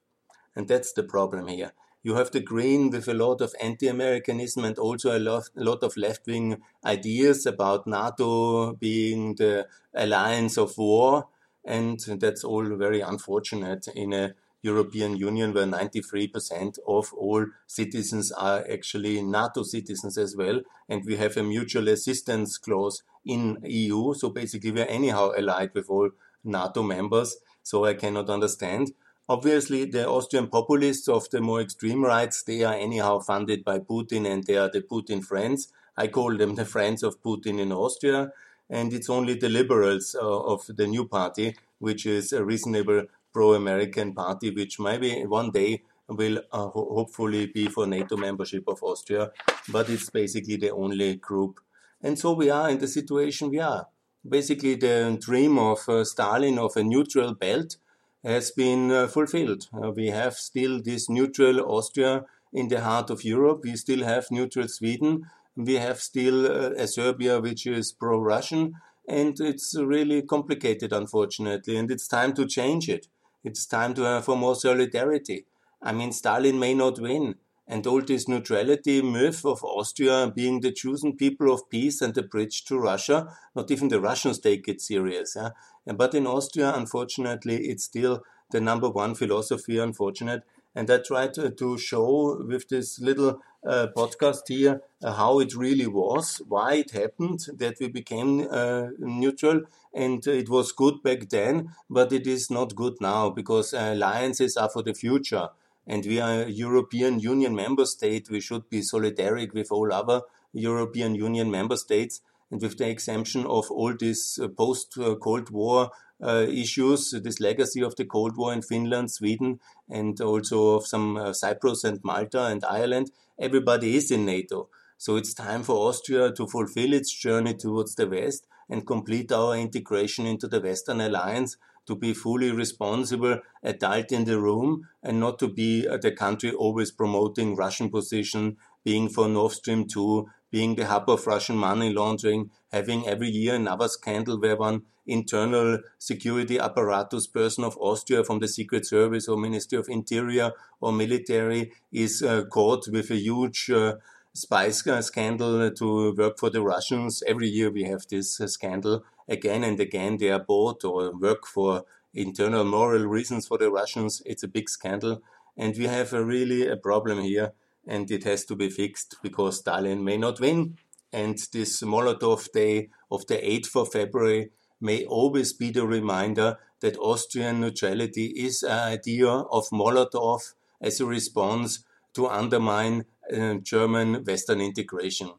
And 0.56 0.68
that's 0.68 0.92
the 0.92 1.04
problem 1.04 1.48
here. 1.48 1.72
You 2.04 2.16
have 2.16 2.32
the 2.32 2.40
Green 2.40 2.90
with 2.90 3.08
a 3.08 3.14
lot 3.14 3.42
of 3.42 3.54
anti 3.62 3.88
Americanism 3.88 4.64
and 4.66 4.78
also 4.78 5.18
a 5.18 5.20
lot, 5.20 5.84
of 5.84 5.98
left 5.98 6.26
wing 6.26 6.62
ideas 6.86 7.46
about 7.46 7.88
NATO 7.88 8.74
being 8.74 9.36
the 9.36 9.68
alliance 9.94 10.58
of 10.58 10.78
war. 10.78 11.28
And 11.68 12.00
that's 12.00 12.44
all 12.44 12.64
very 12.76 13.02
unfortunate 13.02 13.88
in 13.94 14.14
a 14.14 14.34
European 14.62 15.16
Union 15.16 15.54
where 15.54 15.66
93% 15.66 16.80
of 16.88 17.14
all 17.14 17.46
citizens 17.68 18.32
are 18.32 18.66
actually 18.72 19.22
NATO 19.22 19.64
citizens 19.64 20.18
as 20.18 20.36
well. 20.36 20.62
And 20.90 21.06
we 21.06 21.18
have 21.18 21.38
a 21.38 21.44
mutual 21.44 21.88
assistance 21.90 22.58
clause 22.58 23.04
in 23.26 23.58
EU. 23.64 24.14
So 24.14 24.30
basically 24.30 24.72
we're 24.72 24.86
anyhow 24.86 25.32
allied 25.38 25.72
with 25.74 25.90
all 25.90 26.10
NATO 26.44 26.82
members. 26.82 27.38
So 27.64 27.86
I 27.86 27.94
cannot 27.94 28.30
understand. 28.30 28.94
Obviously, 29.30 29.84
the 29.84 30.08
Austrian 30.08 30.48
populists 30.48 31.10
of 31.10 31.30
the 31.30 31.42
more 31.42 31.60
extreme 31.60 32.04
rights, 32.04 32.44
they 32.44 32.64
are 32.64 32.74
anyhow 32.74 33.20
funded 33.20 33.66
by 33.66 33.80
Putin 33.80 34.26
and 34.26 34.46
they 34.46 34.56
are 34.56 34.70
the 34.72 34.82
Putin 34.82 35.22
friends. 35.24 35.68
I 35.98 36.08
call 36.08 36.38
them 36.38 36.56
the 36.56 36.64
friends 36.64 37.04
of 37.04 37.22
Putin 37.22 37.60
in 37.60 37.74
Austria. 37.74 38.32
And 38.70 38.94
it's 38.94 39.10
only 39.10 39.36
the 39.36 39.50
liberals 39.50 40.16
uh, 40.16 40.40
of 40.54 40.66
the 40.68 40.88
new 40.88 41.08
party, 41.08 41.56
which 41.80 42.06
is 42.06 42.34
a 42.34 42.44
reasonable 42.44 43.04
pro-American 43.34 44.14
party, 44.14 44.50
which 44.52 44.80
maybe 44.80 45.26
one 45.26 45.52
day 45.52 45.84
will 46.10 46.40
uh, 46.52 46.68
ho 46.70 46.88
hopefully 46.96 47.48
be 47.48 47.68
for 47.68 47.86
NATO 47.86 48.18
membership 48.18 48.64
of 48.68 48.82
Austria, 48.82 49.32
but 49.70 49.90
it's 49.90 50.10
basically 50.10 50.58
the 50.58 50.72
only 50.72 51.16
group. 51.16 51.60
And 52.02 52.18
so 52.18 52.34
we 52.34 52.50
are 52.50 52.70
in 52.70 52.80
the 52.80 52.88
situation 52.88 53.50
we 53.50 53.60
are. 53.60 53.88
Basically, 54.28 54.76
the 54.76 55.18
dream 55.20 55.58
of 55.58 55.88
uh, 55.88 56.04
Stalin 56.04 56.58
of 56.58 56.76
a 56.76 56.84
neutral 56.84 57.34
belt 57.34 57.78
has 58.24 58.52
been 58.52 58.92
uh, 58.92 59.08
fulfilled. 59.08 59.68
Uh, 59.74 59.92
we 59.92 60.08
have 60.08 60.34
still 60.34 60.82
this 60.82 61.10
neutral 61.10 61.60
Austria 61.62 62.26
in 62.52 62.68
the 62.68 62.82
heart 62.82 63.10
of 63.10 63.24
Europe. 63.24 63.62
We 63.64 63.76
still 63.76 64.04
have 64.04 64.32
neutral 64.32 64.68
Sweden. 64.68 65.30
We 65.58 65.74
have 65.76 66.00
still 66.00 66.46
uh, 66.46 66.70
a 66.78 66.88
Serbia 66.88 67.42
which 67.42 67.66
is 67.66 67.92
pro-Russian, 67.92 68.76
and 69.10 69.40
it's 69.40 69.76
really 69.76 70.22
complicated, 70.22 70.94
unfortunately. 70.94 71.78
And 71.78 71.90
it's 71.90 72.08
time 72.08 72.34
to 72.36 72.46
change 72.46 72.88
it. 72.88 73.08
It's 73.44 73.66
time 73.66 73.94
to 73.96 74.04
have 74.04 74.28
more 74.28 74.56
solidarity. 74.56 75.46
I 75.82 75.94
mean, 75.94 76.12
Stalin 76.12 76.60
may 76.60 76.74
not 76.74 77.00
win, 77.00 77.36
and 77.68 77.86
all 77.88 78.02
this 78.02 78.28
neutrality 78.28 79.02
myth 79.02 79.46
of 79.46 79.64
Austria 79.64 80.32
being 80.34 80.62
the 80.62 80.72
chosen 80.72 81.18
people 81.18 81.52
of 81.52 81.70
peace 81.70 82.02
and 82.02 82.14
the 82.14 82.24
bridge 82.24 82.64
to 82.66 82.78
Russia, 82.78 83.28
not 83.56 83.72
even 83.72 83.88
the 83.88 84.00
Russians 84.00 84.40
take 84.40 84.68
it 84.68 84.80
serious. 84.80 85.36
Yeah? 85.36 85.50
But 85.86 86.14
in 86.14 86.28
Austria, 86.28 86.74
unfortunately, 86.76 87.68
it's 87.68 87.86
still 87.86 88.24
the 88.52 88.62
number 88.62 88.90
one 88.90 89.16
philosophy, 89.16 89.80
unfortunate. 89.80 90.44
And 90.78 90.92
I 90.92 91.00
tried 91.00 91.34
to, 91.34 91.50
to 91.50 91.78
show 91.80 92.44
with 92.48 92.70
this 92.70 93.00
little 93.00 93.42
uh, 93.66 93.88
podcast 93.98 94.42
here 94.48 94.82
uh, 95.04 95.12
how 95.14 95.40
it 95.40 95.56
really 95.56 95.88
was, 95.88 96.40
why 96.48 96.76
it 96.76 96.92
happened 96.92 97.40
that 97.58 97.78
we 97.80 97.88
became 97.88 98.48
uh, 98.52 98.90
neutral. 99.00 99.62
And 99.92 100.26
it 100.28 100.50
was 100.50 100.72
good 100.72 101.02
back 101.02 101.30
then, 101.30 101.74
but 101.90 102.14
it 102.14 102.28
is 102.28 102.52
not 102.52 102.76
good 102.76 102.98
now 103.02 103.32
because 103.32 103.74
alliances 103.74 104.56
are 104.56 104.70
for 104.70 104.84
the 104.84 104.94
future 104.94 105.50
and 105.88 106.06
we 106.06 106.20
are 106.20 106.44
a 106.44 106.50
European 106.50 107.20
Union 107.20 107.56
member 107.56 107.86
state. 107.86 108.30
We 108.30 108.42
should 108.42 108.70
be 108.70 108.82
solidaric 108.82 109.54
with 109.54 109.72
all 109.72 109.92
other 109.92 110.22
European 110.54 111.16
Union 111.16 111.50
member 111.50 111.78
states. 111.78 112.22
And 112.50 112.62
with 112.62 112.78
the 112.78 112.90
exemption 112.90 113.46
of 113.46 113.70
all 113.70 113.94
these 113.98 114.40
uh, 114.42 114.48
post 114.48 114.98
Cold 115.22 115.50
War 115.50 115.92
uh, 116.22 116.46
issues, 116.50 117.12
this 117.12 117.40
legacy 117.40 117.82
of 117.82 117.96
the 117.96 118.06
Cold 118.06 118.38
War 118.38 118.54
in 118.54 118.62
Finland, 118.62 119.12
Sweden, 119.12 119.60
and 119.90 120.20
also 120.22 120.76
of 120.76 120.88
some 120.88 121.18
uh, 121.18 121.34
Cyprus 121.34 121.84
and 121.84 122.00
Malta 122.04 122.46
and 122.46 122.64
Ireland, 122.66 123.12
everybody 123.40 123.96
is 123.96 124.12
in 124.12 124.26
NATO. 124.26 124.70
So 124.98 125.16
it's 125.16 125.34
time 125.34 125.62
for 125.62 125.76
Austria 125.88 126.32
to 126.32 126.48
fulfill 126.48 126.94
its 126.94 127.14
journey 127.14 127.54
towards 127.54 127.96
the 127.96 128.08
West 128.08 128.48
and 128.68 128.88
complete 128.88 129.32
our 129.32 129.56
integration 129.56 130.26
into 130.26 130.48
the 130.48 130.60
Western 130.60 131.02
Alliance 131.02 131.58
to 131.86 131.96
be 131.96 132.14
fully 132.14 132.52
responsible 132.52 133.40
adult 133.64 134.12
in 134.12 134.26
the 134.26 134.40
room 134.40 134.88
and 135.04 135.20
not 135.20 135.40
to 135.40 135.48
be 135.48 135.88
uh, 135.88 135.98
the 135.98 136.12
country 136.12 136.52
always 136.52 136.92
promoting 136.92 137.56
Russian 137.56 137.90
position, 137.90 138.58
being 138.84 139.08
for 139.08 139.28
Nord 139.30 139.54
Stream 139.54 139.88
2, 139.88 140.28
being 140.52 140.76
the 140.76 140.86
hub 140.86 141.10
of 141.10 141.28
Russian 141.28 141.58
money 141.58 141.92
laundering, 141.94 142.52
having 142.72 143.08
every 143.08 143.30
year 143.30 143.56
another 143.56 143.88
scandal 143.88 144.40
where 144.40 144.56
one 144.56 144.84
internal 145.06 145.80
security 145.98 146.60
apparatus 146.60 147.28
person 147.28 147.64
of 147.64 147.78
Austria 147.78 148.24
from 148.24 148.40
the 148.40 148.48
Secret 148.48 148.86
Service 148.86 149.28
or 149.28 149.38
Ministry 149.38 149.78
of 149.78 149.90
Interior 149.90 150.52
or 150.82 150.92
military 150.92 151.72
is 151.92 152.22
uh, 152.22 152.44
caught 152.46 152.88
with 152.90 153.10
a 153.10 153.16
huge 153.16 153.70
uh, 153.70 153.96
spy 154.34 154.70
scandal 154.70 155.72
to 155.72 156.14
work 156.14 156.38
for 156.38 156.50
the 156.50 156.62
Russians. 156.62 157.24
Every 157.26 157.48
year 157.48 157.72
we 157.72 157.84
have 157.84 158.06
this 158.10 158.40
uh, 158.40 158.48
scandal 158.48 159.04
again 159.28 159.64
and 159.64 159.80
again 159.80 160.18
they 160.18 160.30
are 160.30 160.40
bought 160.44 160.84
or 160.84 161.12
work 161.18 161.46
for 161.46 161.86
internal 162.14 162.64
moral 162.64 163.06
reasons 163.06 163.48
for 163.48 163.58
the 163.58 163.72
Russians. 163.72 164.22
It's 164.26 164.44
a 164.44 164.48
big 164.48 164.70
scandal. 164.70 165.22
And 165.56 165.76
we 165.76 165.86
have 165.86 166.14
a 166.14 166.24
really 166.24 166.68
a 166.68 166.78
problem 166.78 167.22
here 167.22 167.54
and 167.88 168.12
it 168.12 168.24
has 168.26 168.46
to 168.46 168.56
be 168.56 168.70
fixed 168.70 169.16
because 169.24 169.60
Stalin 169.60 170.04
may 170.04 170.18
not 170.18 170.40
win. 170.40 170.78
And 171.14 171.38
this 171.54 171.82
Molotov 171.82 172.52
Day 172.52 172.90
of 173.10 173.26
the 173.28 173.38
8th 173.38 173.82
of 173.82 173.92
February 173.92 174.52
may 174.82 175.06
always 175.06 175.54
be 175.54 175.72
the 175.72 175.88
reminder 175.88 176.58
that 176.82 176.98
Austrian 176.98 177.62
neutrality 177.62 178.28
is 178.36 178.62
an 178.64 178.94
idea 178.94 179.30
of 179.30 179.70
Molotov 179.70 180.54
as 180.82 181.00
a 181.00 181.06
response 181.06 181.84
to 182.14 182.28
undermine 182.28 183.06
uh, 183.36 183.56
German 183.56 184.24
Western 184.26 184.62
integration. 184.62 185.32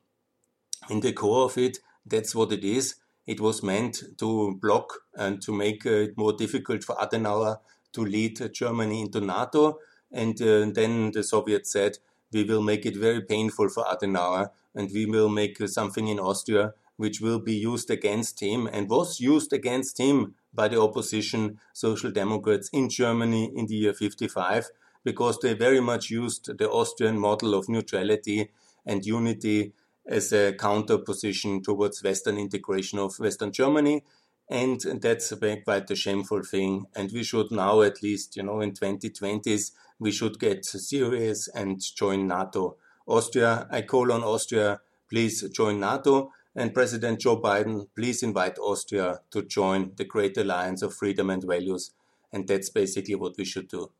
In 0.91 1.01
the 1.01 1.13
core 1.13 1.45
of 1.45 1.59
it, 1.59 1.79
that's 2.07 2.35
what 2.35 2.53
it 2.53 2.65
is. 2.65 2.97
It 3.27 3.41
was 3.41 3.63
meant 3.63 4.03
to 4.19 4.55
block 4.61 5.01
and 5.15 5.41
to 5.43 5.53
make 5.53 5.85
it 5.85 6.17
more 6.17 6.33
difficult 6.33 6.83
for 6.83 6.97
Adenauer 6.97 7.59
to 7.93 8.05
lead 8.05 8.53
Germany 8.55 9.03
into 9.03 9.21
NATO. 9.21 9.79
And 10.11 10.41
uh, 10.41 10.71
then 10.73 11.13
the 11.13 11.23
Soviets 11.23 11.73
said, 11.73 11.99
we 12.33 12.45
will 12.45 12.63
make 12.63 12.85
it 12.87 12.97
very 12.97 13.23
painful 13.23 13.69
for 13.69 13.85
Adenauer 13.85 14.51
and 14.75 14.91
we 14.93 15.07
will 15.07 15.29
make 15.29 15.59
something 15.69 16.09
in 16.09 16.19
Austria 16.19 16.75
which 16.97 17.21
will 17.21 17.39
be 17.39 17.55
used 17.55 17.91
against 17.91 18.41
him 18.41 18.69
and 18.73 18.91
was 18.91 19.21
used 19.21 19.53
against 19.53 19.99
him 19.99 20.35
by 20.53 20.69
the 20.69 20.81
opposition 20.81 21.61
Social 21.73 22.11
Democrats 22.11 22.69
in 22.73 22.89
Germany 22.89 23.53
in 23.55 23.67
the 23.67 23.77
year 23.77 23.95
55 23.95 24.71
because 25.05 25.39
they 25.39 25.55
very 25.55 25.81
much 25.81 26.11
used 26.11 26.59
the 26.59 26.69
Austrian 26.69 27.19
model 27.19 27.55
of 27.55 27.69
neutrality 27.69 28.51
and 28.85 29.07
unity 29.07 29.73
as 30.07 30.33
a 30.33 30.53
counter 30.55 30.99
position 30.99 31.63
towards 31.63 32.03
Western 32.03 32.39
integration 32.39 32.99
of 32.99 33.19
Western 33.19 33.53
Germany. 33.53 34.03
And 34.51 34.81
that's 35.03 35.33
quite 35.65 35.91
a 35.91 35.97
shameful 35.97 36.43
thing. 36.43 36.87
And 36.97 37.13
we 37.13 37.23
should 37.23 37.51
now, 37.51 37.83
at 37.83 38.03
least, 38.03 38.37
you 38.37 38.43
know, 38.43 38.61
in 38.61 38.73
2020s, 38.73 39.73
we 39.99 40.11
should 40.11 40.39
get 40.39 40.65
serious 40.65 41.49
and 41.49 41.81
join 41.95 42.27
NATO. 42.27 42.77
Austria, 43.07 43.67
I 43.71 43.83
call 43.83 44.11
on 44.13 44.23
Austria, 44.23 44.81
please 45.11 45.49
join 45.51 45.81
NATO. 45.81 46.33
And 46.57 46.75
President 46.75 47.21
Joe 47.21 47.41
Biden, 47.41 47.89
please 47.95 48.23
invite 48.23 48.59
Austria 48.59 49.21
to 49.31 49.43
join 49.43 49.93
the 49.97 50.05
great 50.05 50.37
alliance 50.37 50.83
of 50.83 50.95
freedom 50.95 51.31
and 51.31 51.45
values. 51.45 51.93
And 52.33 52.49
that's 52.49 52.71
basically 52.71 53.15
what 53.15 53.37
we 53.37 53.45
should 53.45 53.69
do. 53.69 53.91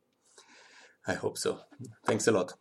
I 1.07 1.15
hope 1.15 1.39
so. 1.39 1.61
Thanks 2.07 2.27
a 2.27 2.33
lot. 2.33 2.55